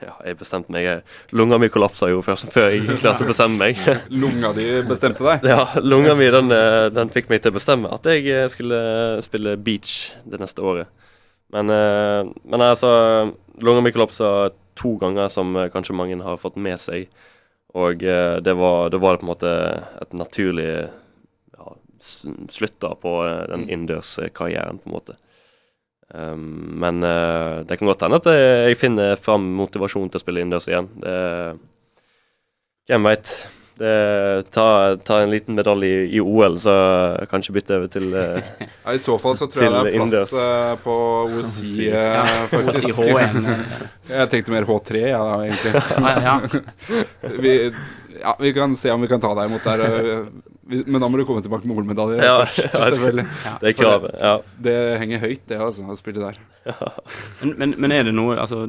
[0.03, 3.57] Ja, jeg bestemte meg eh, Lunga mi kollapsa jo før, før jeg klarte å bestemme
[3.57, 3.81] meg.
[4.23, 5.47] Lunga di bestemte deg.
[5.49, 6.53] Ja, lunga mi den,
[6.93, 8.83] den fikk meg til å bestemme at jeg skulle
[9.25, 10.91] spille beach det neste året.
[11.53, 12.91] Men, men altså
[13.61, 17.09] Lunga mi kollapsa to ganger, som kanskje mange har fått med seg.
[17.77, 19.51] Og det var, det var på en måte
[20.01, 21.75] et naturlig ja,
[22.53, 25.17] slutt da på den den innendørskarrieren, på en måte.
[26.13, 30.23] Um, men uh, det kan godt hende at jeg, jeg finner fram motivasjon til å
[30.23, 30.91] spille innendørs igjen.
[31.01, 31.17] Det,
[32.89, 33.35] hvem veit.
[34.53, 36.73] Ta, ta en liten medalje i, i OL, så
[37.31, 38.37] kanskje bytte over til uh,
[38.85, 40.97] Ja, I så fall så tror jeg det er plass eh, på
[41.39, 43.01] OSI, eh, faktisk.
[44.13, 45.73] Jeg tenkte mer H3, ja, da, egentlig.
[45.97, 46.35] Ja, ja.
[47.43, 47.55] Vi,
[48.21, 50.27] ja, vi kan se om vi kan ta deg imot der.
[50.71, 53.25] Eh, Men da må du komme tilbake med OL-medalje Ja, først, ja, selvfølgelig.
[53.61, 54.17] Det er kravet.
[54.19, 54.33] Ja.
[54.67, 56.41] Det henger høyt, det, altså, å spille der.
[57.41, 58.63] Men, men, men er det noe altså,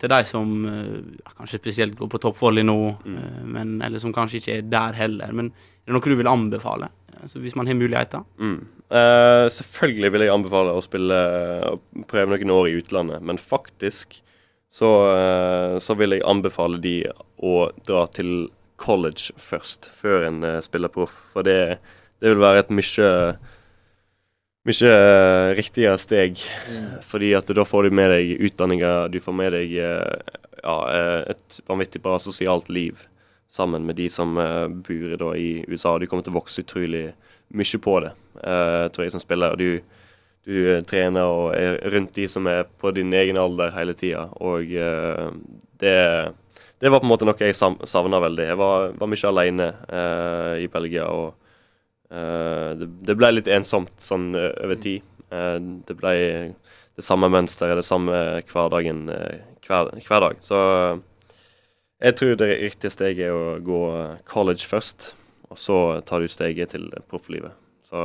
[0.00, 2.78] til de som eh, kanskje spesielt går på toppvolley nå,
[3.08, 6.30] eh, men, eller som kanskje ikke er der heller, men er det noe du vil
[6.30, 6.90] anbefale?
[7.18, 8.22] Altså, hvis man har muligheter?
[8.38, 8.60] Mm.
[8.88, 11.18] Eh, selvfølgelig vil jeg anbefale å spille
[11.72, 14.20] og prøve noen år i utlandet, men faktisk
[14.72, 17.02] så, eh, så vil jeg anbefale de
[17.40, 18.48] å dra til
[18.78, 21.14] college først, før en uh, spiller proff.
[21.34, 21.78] For det,
[22.22, 23.12] det vil være et mye
[24.68, 26.40] mye eh, riktigere steg.
[27.06, 31.20] Fordi at da får du med deg utdanninger, du får med deg eh, ja, eh,
[31.34, 33.04] et vanvittig bra sosialt liv
[33.48, 35.96] sammen med de som eh, bor da i USA.
[35.98, 37.08] Du kommer til å vokse utrolig
[37.56, 38.12] mye på det,
[38.42, 39.56] eh, tror jeg, som spiller.
[39.56, 39.80] Du,
[40.48, 44.26] du eh, trener og er rundt de som er på din egen alder hele tida.
[44.44, 45.24] Og eh,
[45.80, 45.96] det,
[46.78, 48.46] det var på en måte noe jeg savna veldig.
[48.52, 51.08] Jeg var, var mye alene uh, i Belgia.
[51.10, 51.34] og
[52.14, 55.02] uh, det, det ble litt ensomt sånn over tid.
[55.32, 55.58] Uh,
[55.88, 56.14] det ble
[56.98, 58.14] det samme mønsteret, det samme
[58.50, 59.04] hverdagen
[59.66, 60.40] hver, hver dag.
[60.42, 60.58] Så
[62.02, 63.82] jeg tror det riktige steget er å gå
[64.26, 65.12] college først,
[65.50, 67.54] og så tar du steget til profflivet.
[67.86, 68.02] Så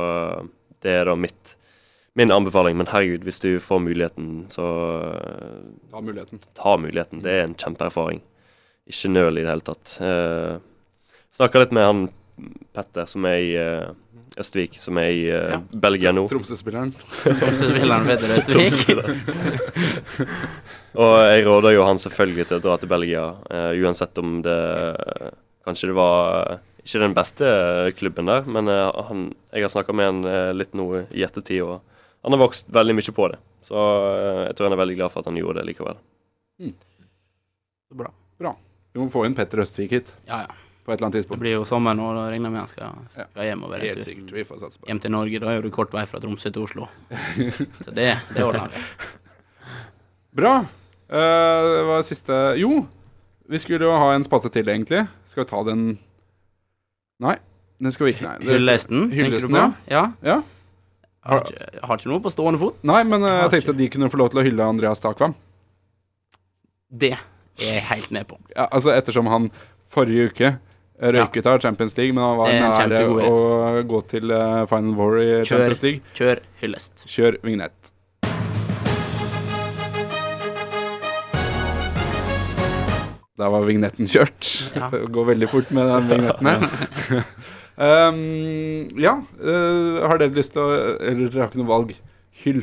[0.82, 1.56] det er da mitt
[2.14, 2.76] min anbefaling.
[2.78, 4.66] Men herregud, hvis du får muligheten, så
[5.90, 6.40] Ta muligheten.
[6.54, 7.22] ta muligheten.
[7.22, 8.22] Det er en kjempeerfaring.
[8.90, 9.96] Ikke nøl i det hele tatt.
[10.00, 10.58] Uh,
[11.34, 12.02] Snakka litt med han
[12.74, 13.88] Petter, som er i eh,
[14.42, 15.58] Østvik, som er i eh, Ja.
[15.82, 16.24] Belgia nå.
[16.30, 16.90] Tromsø-spilleren.
[17.22, 19.02] Tromsø-spilleren Vedder Østvik.
[20.98, 24.58] Og jeg råder jo han selvfølgelig til å dra til Belgia, eh, uansett om det
[25.64, 26.18] Kanskje det var
[26.52, 27.50] eh, ikke den beste
[27.98, 29.24] klubben der, men eh, han,
[29.54, 31.80] jeg har snakka med han eh, litt nå i ettertid, og
[32.26, 33.38] han har vokst veldig mye på det.
[33.64, 36.02] Så eh, jeg tror han er veldig glad for at han gjorde det likevel.
[37.94, 38.10] Bra.
[38.94, 40.54] Vi må få inn Petter Østvik hit Ja, ja.
[40.86, 41.40] på et eller annet tidspunkt.
[41.40, 43.88] Det blir jo sommer nå, da regner jeg med han skal, skal hjem over en
[43.88, 44.34] Helt tur.
[44.36, 44.92] Vi får satse på det.
[44.92, 46.86] Hjem til Norge, da er du kort vei fra Tromsø til Oslo.
[47.84, 48.78] Så det, det ordner han.
[50.34, 50.54] Bra.
[51.10, 52.84] Uh, det var siste Jo,
[53.50, 55.04] vi skulle jo ha en spalte til, egentlig.
[55.30, 55.84] Skal vi ta den
[57.22, 57.36] Nei,
[57.82, 58.30] den skal vi ikke.
[58.30, 59.68] Nei, Hyllesten, du Hyllesten, ja.
[59.90, 60.06] Ja.
[60.26, 60.40] Ja.
[61.24, 62.80] Har ikke, har ikke noe på stående fot.
[62.84, 63.78] Nei, men eh, jeg tenkte ikke.
[63.78, 65.32] de kunne få lov til å hylle Andreas Takvam.
[66.92, 67.14] Det
[67.58, 68.38] er jeg helt med på.
[68.56, 69.50] Ja, altså ettersom han
[69.94, 70.54] forrige uke
[70.98, 75.26] røyket av Champions League, men han var nære å gå til eh, Final War i
[75.26, 75.48] Kjør.
[75.50, 76.14] Champions League.
[76.18, 77.04] Kjør hyllest.
[77.10, 77.90] Kjør vignett.
[83.34, 84.48] Da var vignetten kjørt.
[84.76, 84.88] Ja.
[84.94, 86.66] Det går veldig fort med den vignetten her.
[88.08, 88.20] um,
[89.00, 90.70] ja, uh, har dere lyst til å
[91.02, 91.94] Eller dere har ikke noe valg.
[92.44, 92.62] Hyll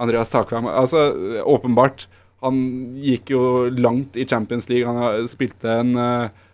[0.00, 0.66] Andreas Takvam.
[0.66, 1.10] Altså,
[1.46, 2.08] åpenbart.
[2.44, 2.60] Han
[3.00, 3.42] gikk jo
[3.76, 4.88] langt i Champions League.
[4.88, 6.46] Han spilte en eh,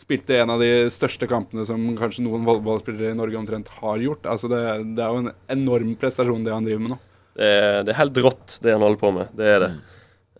[0.00, 4.24] Spilte en av de største kampene som kanskje noen volleyballspillere i Norge omtrent har gjort.
[4.32, 4.60] Altså det,
[4.96, 6.96] det er jo en enorm prestasjon, det han driver med nå.
[7.36, 9.34] Det er, det er helt rått, det han holder på med.
[9.36, 9.68] Det er det.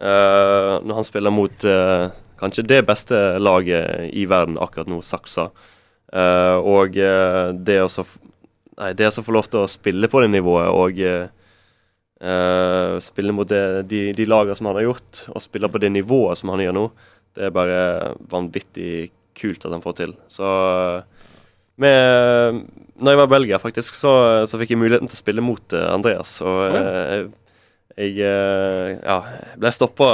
[0.01, 2.07] Uh, når han spiller mot uh,
[2.41, 5.51] kanskje det beste laget i verden akkurat nå, Saksa.
[6.09, 8.07] Uh, og eh, det å så
[8.81, 11.01] Nei, det å få lov til å spille på det nivået og
[12.21, 15.93] eh, spille mot det, de, de lagene som han har gjort, og spille på det
[15.95, 16.85] nivået som han gjør nå,
[17.39, 17.81] det er bare
[18.31, 20.15] vanvittig kult at han får til.
[20.33, 20.47] Så
[21.81, 22.65] med,
[23.01, 24.13] når jeg var i Belgia, faktisk, så,
[24.51, 26.35] så fikk jeg muligheten til å spille mot eh, Andreas.
[26.45, 27.31] Og eh, jeg,
[28.01, 29.17] jeg eh, ja,
[29.61, 30.07] ble stoppa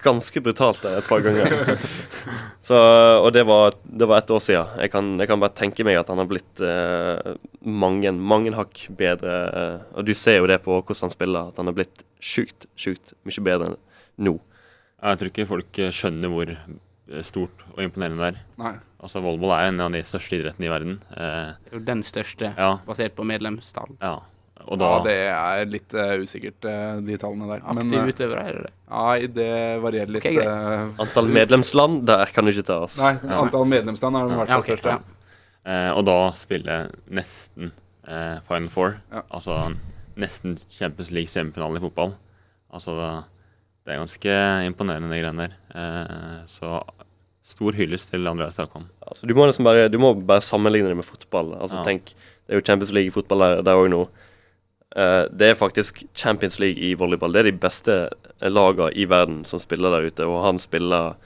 [0.00, 1.76] ganske brutalt der et par ganger.
[2.68, 2.78] så,
[3.20, 4.72] og det var, det var et år siden.
[4.80, 8.86] Jeg kan, jeg kan bare tenke meg at han har blitt eh, mange, mange hakk
[8.96, 9.36] bedre.
[9.52, 12.68] eh, og du ser jo det på hvordan han spiller, at han har blitt sjukt,
[12.78, 13.74] sjukt mye bedre
[14.16, 14.38] nå.
[15.02, 18.40] Jeg tror ikke folk eh, skjønner hvor eh, stort og imponerende det er.
[18.62, 18.76] Nei.
[18.96, 20.96] Altså, Volleyball er en av de største idrettene i verden.
[21.20, 23.92] Eh, den største, ja, basert på medlemstall.
[24.00, 24.16] ja.
[24.66, 27.60] Og da Ja, det er litt uh, usikkert, uh, de tallene der.
[27.68, 28.72] Men Aktive eh, utøvere, er det det?
[28.90, 29.50] nei, det
[29.84, 30.24] varierer litt.
[30.26, 30.48] Ok, greit.
[30.48, 32.96] eh, Antall medlemsland, der kan du ikke ta oss.
[32.98, 34.96] Nei, antall medlemsland er den hvert Ja, fall største.
[34.96, 34.98] ja.
[35.66, 37.70] eh, Og da spiller nesten
[38.08, 38.96] eh, Final Four.
[39.12, 39.22] Ja.
[39.30, 39.60] Altså
[40.16, 42.14] nesten Champions League semifinale i fotball.
[42.72, 42.94] Altså
[43.86, 44.36] det er ganske
[44.66, 45.58] imponerende, de greiene der.
[45.78, 46.80] Eh, så
[47.46, 48.88] stor hyllest til Andreas Takvam.
[49.06, 51.54] Altså, du, liksom du må bare sammenligne det med fotball.
[51.60, 51.84] Altså, Ja.
[51.84, 52.14] tenk,
[52.46, 54.08] Det er jo Champions League i fotball der, òg nå.
[54.96, 57.34] Eh, det er faktisk Champions League i volleyball.
[57.34, 57.96] Det er de beste
[58.40, 61.16] lagene i verden som spiller der ute, og han spiller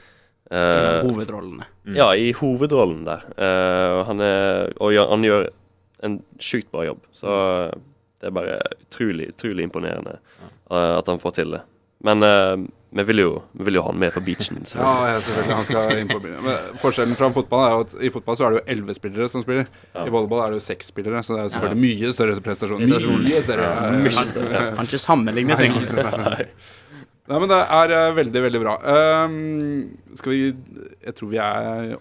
[0.51, 1.67] Uh, eh, hovedrollene.
[1.87, 1.95] Mm.
[1.95, 3.21] Ja, i hovedrollen der.
[3.39, 5.45] Uh, han, er, og han gjør
[6.03, 7.05] en sjukt bra jobb.
[7.15, 7.31] Så
[8.19, 10.17] det er bare utrolig, utrolig imponerende
[10.73, 11.61] uh, at han får til det.
[12.07, 14.65] Men uh, vi vil jo, vi vil jo ha han med på beachen.
[14.67, 14.81] Så.
[14.81, 15.55] Ja, ja, selvfølgelig.
[15.55, 16.43] Han skal inn på beachen.
[16.47, 19.31] Men forskjellen fra fotball er jo at i fotball så er det jo elleve spillere
[19.31, 19.71] som spiller.
[19.95, 20.09] Ja.
[20.09, 22.85] I volleyball er det jo seks spillere, så det er jo selvfølgelig mye større prestasjon.
[23.29, 23.71] Mye større.
[23.71, 24.67] Ja, mye større.
[24.75, 26.53] Kan ikke sammenlignes engang.
[27.31, 28.77] Nei, men det er eh, veldig, veldig bra.
[29.31, 31.93] Um, skal vi Jeg tror vi er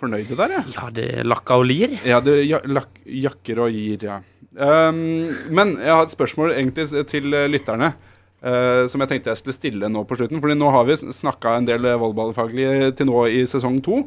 [0.00, 0.74] fornøyde der, jeg.
[0.74, 1.94] Ja, det lakker lakka og lir.
[2.04, 4.20] Ja, det ja, lak, jakker og gir, ja.
[4.54, 7.94] Um, men jeg har et spørsmål egentlig til eh, lytterne.
[8.44, 10.40] Eh, som jeg tenkte jeg skulle stille nå på slutten.
[10.42, 14.02] Fordi nå har vi snakka en del eh, volleyballfaglig til nå i sesong to.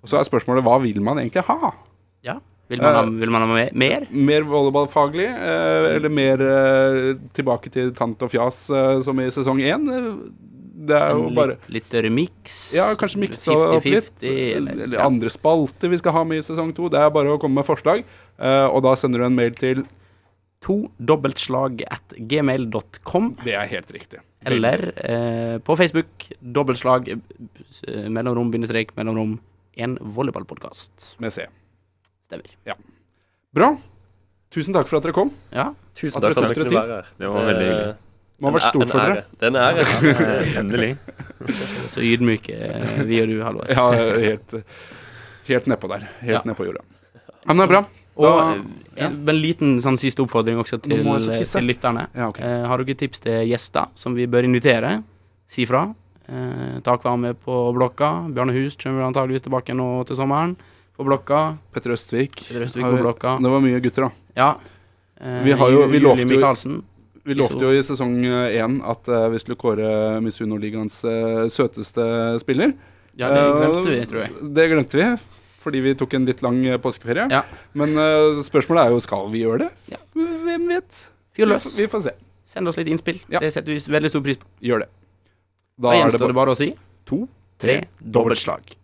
[0.00, 1.72] Og så er spørsmålet hva vil man egentlig ha?
[2.26, 2.38] Ja.
[2.70, 4.06] Vil man ha, vil man ha me- mer?
[4.14, 6.44] Mer volleyballfaglig, Uh, eller mer
[7.34, 8.60] tilbake til tant og fjas
[9.02, 9.88] som i sesong én?
[10.80, 12.60] Det er jo litt, bare litt, større miks?
[12.72, 14.12] Ja, kanskje miksa opp litt.
[14.22, 16.86] 50-50, Eller, eller, eller andre spalter vi skal ha med i sesong to.
[16.88, 18.06] Det er bare å komme med forslag.
[18.38, 19.82] og da sender du en mail til
[20.66, 23.30] To dobbeltslag at gmail.com.
[23.44, 24.20] Det er helt riktig.
[24.44, 29.38] Eller eh, på Facebook dobbeltslag eh, mellomrom bindestrek mellomrom
[29.80, 31.14] en volleyballpodkast.
[31.24, 31.46] Med C.
[32.28, 32.76] Stemmer.
[33.56, 33.70] Bra.
[34.52, 35.32] Tusen takk for at dere kom.
[35.54, 35.70] Ja.
[35.96, 37.10] Tusen At takk for dere at tok dere kunne være her.
[37.22, 37.92] Det var veldig hyggelig.
[38.40, 39.24] Det må ha vært stort for dere.
[39.40, 39.80] Det er.
[39.80, 40.90] Eh, Endelig.
[41.92, 43.72] Så ydmyke eh, vi og du, Halvor.
[43.72, 43.86] Ja,
[44.26, 44.54] helt,
[45.48, 46.08] helt nedpå der.
[46.20, 46.42] Helt Ja.
[46.48, 46.84] nedpå jorda.
[47.14, 47.82] Ja, men det er bra.
[48.20, 52.08] Og eh, en, en liten sånn siste oppfordring også til, til lytterne.
[52.14, 52.44] Ja, okay.
[52.44, 54.98] Eh, har dere tips til gjester som vi bør invitere,
[55.50, 55.86] si fra.
[56.28, 58.10] Eh, Takvarme på Blokka.
[58.34, 60.56] Bjarne Hus kommer antageligvis tilbake nå til sommeren.
[60.96, 61.56] På Blokka.
[61.72, 62.42] Petter Østvik.
[62.48, 63.38] Petter Østvik Har på Blokka.
[63.40, 64.10] Det var mye gutter, da.
[64.36, 64.50] Ja.
[65.20, 66.82] Eh, Vi har jo- vi lovte jo-
[67.24, 72.72] Vi lovte jo i sesong én at uh, vi skulle kåre Misuno-ligaens uh, søteste spiller.
[73.16, 74.30] Ja, det glemte vi, Eh, tror jeg.
[74.54, 75.08] Det glemte vi,
[75.60, 77.28] fordi vi tok en litt lang eh, påskeferie.
[77.32, 77.44] Ja.
[77.76, 79.70] Men uh, spørsmålet er jo skal vi gjøre det.
[79.92, 80.00] Ja.
[80.16, 81.04] Hvem vet?
[81.36, 81.46] Vi
[81.76, 82.16] Vi får se.
[82.50, 83.20] Send oss litt innspill.
[83.30, 83.42] Ja.
[83.42, 84.48] Det setter vi veldig stor pris på.
[84.66, 84.90] Gjør det.
[85.80, 86.70] Da Da er det gjenstår bare det bare å si
[87.06, 87.20] to,
[87.60, 88.74] tre dobbeltslag.